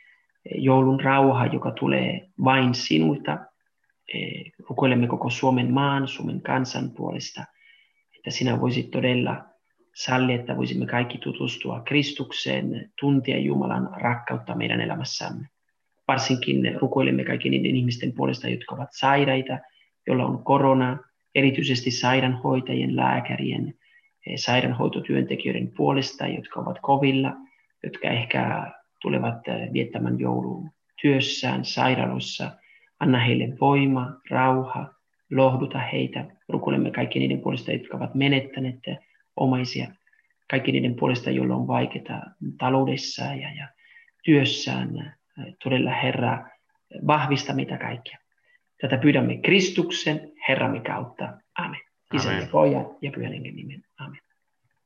Joulun 0.54 1.00
rauha, 1.00 1.46
joka 1.46 1.70
tulee 1.70 2.28
vain 2.44 2.74
sinulta. 2.74 3.38
Rukoilemme 4.68 5.06
koko 5.06 5.30
Suomen 5.30 5.72
maan, 5.72 6.08
Suomen 6.08 6.42
kansan 6.42 6.90
puolesta, 6.90 7.44
että 8.16 8.30
sinä 8.30 8.61
voisit 8.61 8.90
todella 8.90 9.44
salli, 9.94 10.33
että 10.33 10.57
voisimme 10.57 10.87
kaikki 10.87 11.18
tutustua 11.18 11.81
Kristukseen, 11.81 12.90
tuntea 13.00 13.38
Jumalan 13.38 13.90
rakkautta 13.96 14.55
meidän 14.55 14.81
elämässämme. 14.81 15.48
Varsinkin 16.09 16.76
rukoilemme 16.81 17.24
kaikki 17.24 17.50
niiden 17.50 17.76
ihmisten 17.76 18.12
puolesta, 18.12 18.48
jotka 18.48 18.74
ovat 18.74 18.88
sairaita, 18.92 19.59
joilla 20.07 20.26
on 20.26 20.44
korona, 20.44 20.98
erityisesti 21.35 21.90
sairaanhoitajien, 21.90 22.96
lääkärien, 22.96 23.74
eh, 24.26 24.37
sairaanhoitotyöntekijöiden 24.37 25.72
puolesta, 25.76 26.26
jotka 26.26 26.61
ovat 26.61 26.78
kovilla, 26.83 27.33
jotka 27.83 28.09
ehkä 28.09 28.72
tulevat 29.02 29.48
eh, 29.48 29.72
viettämään 29.72 30.20
joulun 30.20 30.70
työssään, 31.02 31.64
sairaalossa. 31.64 32.50
Anna 33.00 33.18
heille 33.18 33.48
voima, 33.61 34.12
rauha, 34.31 34.94
lohduta 35.31 35.78
heitä. 35.78 36.24
Rukoilemme 36.48 36.90
kaikki 36.90 37.18
niiden 37.18 37.40
puolesta, 37.40 37.72
jotka 37.72 37.96
ovat 37.96 38.14
menettäneet 38.14 38.81
omaisia, 39.36 39.86
kaikki 40.50 40.72
niiden 40.72 40.94
puolesta, 40.94 41.30
joilla 41.30 41.54
on 41.54 41.66
vaikeaa 41.66 42.22
taloudessa 42.58 43.22
ja, 43.22 43.54
ja 43.54 43.68
työssään. 44.24 45.16
Todella 45.64 45.90
Herra, 45.90 46.50
vahvista 47.06 47.52
mitä 47.52 47.78
kaikkea. 47.78 48.18
Tätä 48.80 48.98
pyydämme 48.98 49.36
Kristuksen 49.36 50.32
Herramme 50.48 50.80
kautta. 50.80 51.38
Amen. 51.58 51.80
Isän 52.14 52.40
ja 52.40 52.48
pojan 52.52 52.86
ja 53.02 53.10
pyhän 53.10 53.32
nimen. 53.32 53.82
Amen. 53.98 54.21